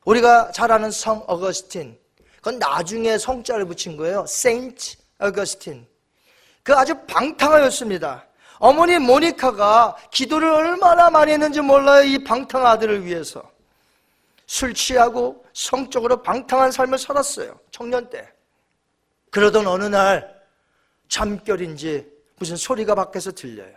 우리가 0.05 0.51
잘 0.51 0.71
아는 0.73 0.91
성 0.91 1.25
어거스틴 1.27 1.99
그건 2.37 2.59
나중에 2.59 3.17
성자를 3.17 3.65
붙인 3.65 3.97
거예요. 3.97 4.27
세인트 4.27 4.97
어거스틴. 5.19 5.87
그 6.63 6.75
아주 6.75 6.95
방탕하였습니다. 7.07 8.27
어머니 8.65 8.99
모니카가 8.99 9.95
기도를 10.11 10.49
얼마나 10.49 11.11
많이 11.11 11.33
했는지 11.33 11.61
몰라요. 11.61 12.03
이 12.03 12.25
방탕 12.25 12.67
아들을 12.67 13.05
위해서. 13.05 13.43
술 14.47 14.73
취하고 14.73 15.45
성적으로 15.53 16.23
방탕한 16.23 16.73
삶을 16.73 16.97
살았어요. 16.97 17.61
청년 17.71 18.09
때. 18.09 18.27
그러던 19.31 19.67
어느 19.67 19.85
날 19.85 20.41
잠결인지 21.09 22.11
무슨 22.37 22.57
소리가 22.57 22.95
밖에서 22.95 23.33
들려요. 23.33 23.75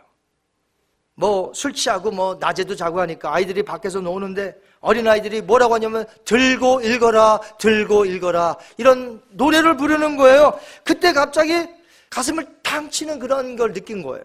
뭐 1.16 1.52
술 1.54 1.74
취하고 1.74 2.10
뭐 2.10 2.38
낮에도 2.40 2.74
자고 2.74 3.02
하니까 3.02 3.34
아이들이 3.34 3.64
밖에서 3.64 4.00
노는데 4.00 4.56
어린아이들이 4.80 5.42
뭐라고 5.42 5.74
하냐면 5.74 6.06
들고 6.24 6.80
읽어라 6.80 7.42
들고 7.60 8.06
읽어라 8.06 8.56
이런 8.78 9.22
노래를 9.32 9.76
부르는 9.76 10.16
거예요. 10.16 10.58
그때 10.86 11.12
갑자기 11.12 11.68
가슴을 12.10 12.48
탕 12.64 12.90
치는 12.90 13.20
그런 13.20 13.58
걸 13.58 13.74
느낀 13.74 14.02
거예요. 14.02 14.24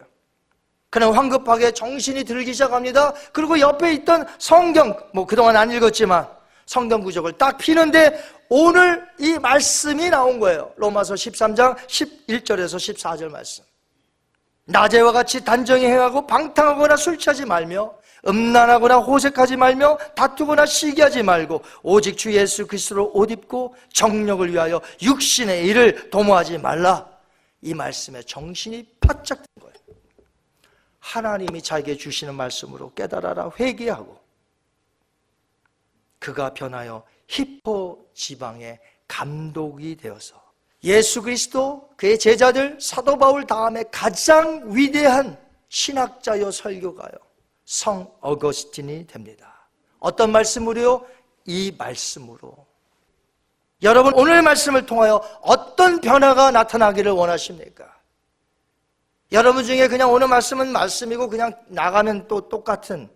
그냥 0.92 1.16
황급하게 1.16 1.72
정신이 1.72 2.22
들기 2.24 2.52
시작합니다. 2.52 3.14
그리고 3.32 3.58
옆에 3.58 3.94
있던 3.94 4.26
성경, 4.38 4.94
뭐 5.14 5.24
그동안 5.24 5.56
안 5.56 5.70
읽었지만 5.70 6.28
성경 6.66 7.00
구적을 7.00 7.32
딱 7.38 7.56
피는데 7.56 8.22
오늘 8.50 9.02
이 9.18 9.38
말씀이 9.38 10.10
나온 10.10 10.38
거예요. 10.38 10.70
로마서 10.76 11.14
13장 11.14 11.78
11절에서 11.86 12.76
14절 12.76 13.30
말씀. 13.30 13.64
낮에와 14.66 15.12
같이 15.12 15.42
단정히 15.42 15.86
행하고 15.86 16.26
방탕하거나 16.26 16.96
술 16.96 17.16
취하지 17.16 17.46
말며 17.46 17.94
음란하거나 18.28 18.98
호색하지 18.98 19.56
말며 19.56 19.96
다투거나 20.14 20.66
시기하지 20.66 21.22
말고 21.22 21.62
오직 21.82 22.18
주 22.18 22.34
예수 22.34 22.66
그리스도로 22.66 23.12
옷 23.14 23.30
입고 23.30 23.74
정력을 23.94 24.52
위하여 24.52 24.78
육신의 25.00 25.64
일을 25.68 26.10
도모하지 26.10 26.58
말라. 26.58 27.08
이 27.62 27.72
말씀에 27.72 28.22
정신이 28.24 28.86
바짝 29.00 29.36
든 29.38 29.62
거예요. 29.62 29.71
하나님이 31.02 31.60
자기에게 31.60 31.98
주시는 31.98 32.34
말씀으로 32.34 32.92
깨달아라 32.94 33.50
회개하고 33.58 34.18
그가 36.18 36.54
변하여 36.54 37.02
히포 37.26 38.10
지방의 38.14 38.78
감독이 39.08 39.96
되어서 39.96 40.40
예수 40.84 41.20
그리스도 41.22 41.90
그의 41.96 42.18
제자들 42.18 42.80
사도 42.80 43.18
바울 43.18 43.44
다음에 43.44 43.82
가장 43.90 44.62
위대한 44.74 45.36
신학자요 45.68 46.50
설교가요 46.50 47.12
성 47.64 48.12
어거스틴이 48.20 49.06
됩니다. 49.06 49.68
어떤 49.98 50.30
말씀으로요? 50.32 51.06
이 51.44 51.74
말씀으로. 51.76 52.66
여러분 53.82 54.14
오늘 54.14 54.42
말씀을 54.42 54.86
통하여 54.86 55.16
어떤 55.40 56.00
변화가 56.00 56.52
나타나기를 56.52 57.12
원하십니까? 57.12 57.91
여러분 59.32 59.64
중에 59.64 59.88
그냥 59.88 60.12
오늘 60.12 60.28
말씀은 60.28 60.70
말씀이고 60.72 61.26
그냥 61.26 61.54
나가면 61.68 62.28
또 62.28 62.50
똑같은 62.50 63.08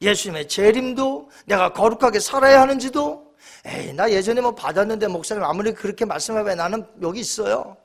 예수님의 0.00 0.48
재림도 0.48 1.30
내가 1.46 1.72
거룩하게 1.72 2.18
살아야 2.18 2.60
하는지도? 2.62 3.32
에이 3.64 3.92
나 3.92 4.10
예전에 4.10 4.40
뭐 4.40 4.52
받았는데 4.52 5.06
목사님 5.06 5.44
아무리 5.44 5.72
그렇게 5.72 6.04
말씀해봐 6.04 6.56
나는 6.56 6.84
여기 7.00 7.20
있어요. 7.20 7.76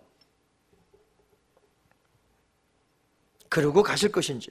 그러고 3.47 3.83
가실 3.83 4.11
것인지. 4.11 4.49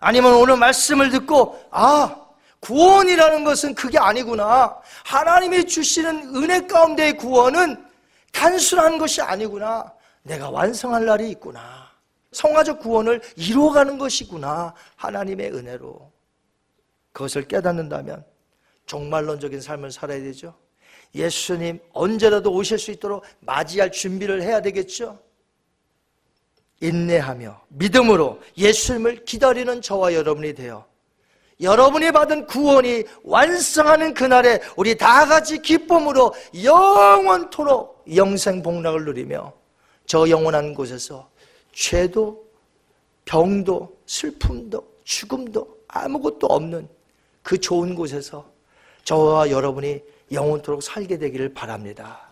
아니면 0.00 0.32
오늘 0.34 0.56
말씀을 0.56 1.10
듣고 1.10 1.62
아 1.70 2.16
구원이라는 2.60 3.44
것은 3.44 3.74
그게 3.74 3.98
아니구나. 3.98 4.80
하나님이 5.04 5.66
주시는 5.66 6.34
은혜 6.36 6.66
가운데의 6.66 7.18
구원은 7.18 7.84
단순한 8.32 8.96
것이 8.96 9.20
아니구나. 9.20 9.92
내가 10.22 10.48
완성할 10.48 11.04
날이 11.04 11.30
있구나 11.30 11.91
성화적 12.32 12.80
구원을 12.80 13.20
이루어가는 13.36 13.98
것이구나 13.98 14.74
하나님의 14.96 15.52
은혜로 15.52 16.10
그것을 17.12 17.46
깨닫는다면 17.46 18.24
종말론적인 18.86 19.60
삶을 19.60 19.92
살아야 19.92 20.20
되죠. 20.20 20.54
예수님 21.14 21.78
언제라도 21.92 22.52
오실 22.52 22.78
수 22.78 22.90
있도록 22.90 23.22
맞이할 23.40 23.92
준비를 23.92 24.42
해야 24.42 24.60
되겠죠. 24.60 25.18
인내하며 26.80 27.60
믿음으로 27.68 28.40
예수님을 28.56 29.24
기다리는 29.24 29.80
저와 29.82 30.14
여러분이 30.14 30.54
되어 30.54 30.84
여러분이 31.60 32.10
받은 32.10 32.46
구원이 32.46 33.04
완성하는 33.22 34.14
그날에 34.14 34.60
우리 34.76 34.96
다 34.96 35.26
같이 35.26 35.62
기쁨으로 35.62 36.34
영원토록 36.64 38.04
영생 38.16 38.62
복락을 38.62 39.04
누리며 39.04 39.52
저 40.06 40.28
영원한 40.28 40.74
곳에서 40.74 41.30
죄도 41.72 42.44
병도 43.24 43.96
슬픔도 44.06 44.92
죽음도 45.04 45.78
아무것도 45.88 46.46
없는 46.46 46.88
그 47.42 47.58
좋은 47.58 47.94
곳에서 47.94 48.50
저와 49.04 49.50
여러분이 49.50 50.00
영원토록 50.30 50.82
살게 50.82 51.18
되기를 51.18 51.52
바랍니다. 51.54 52.31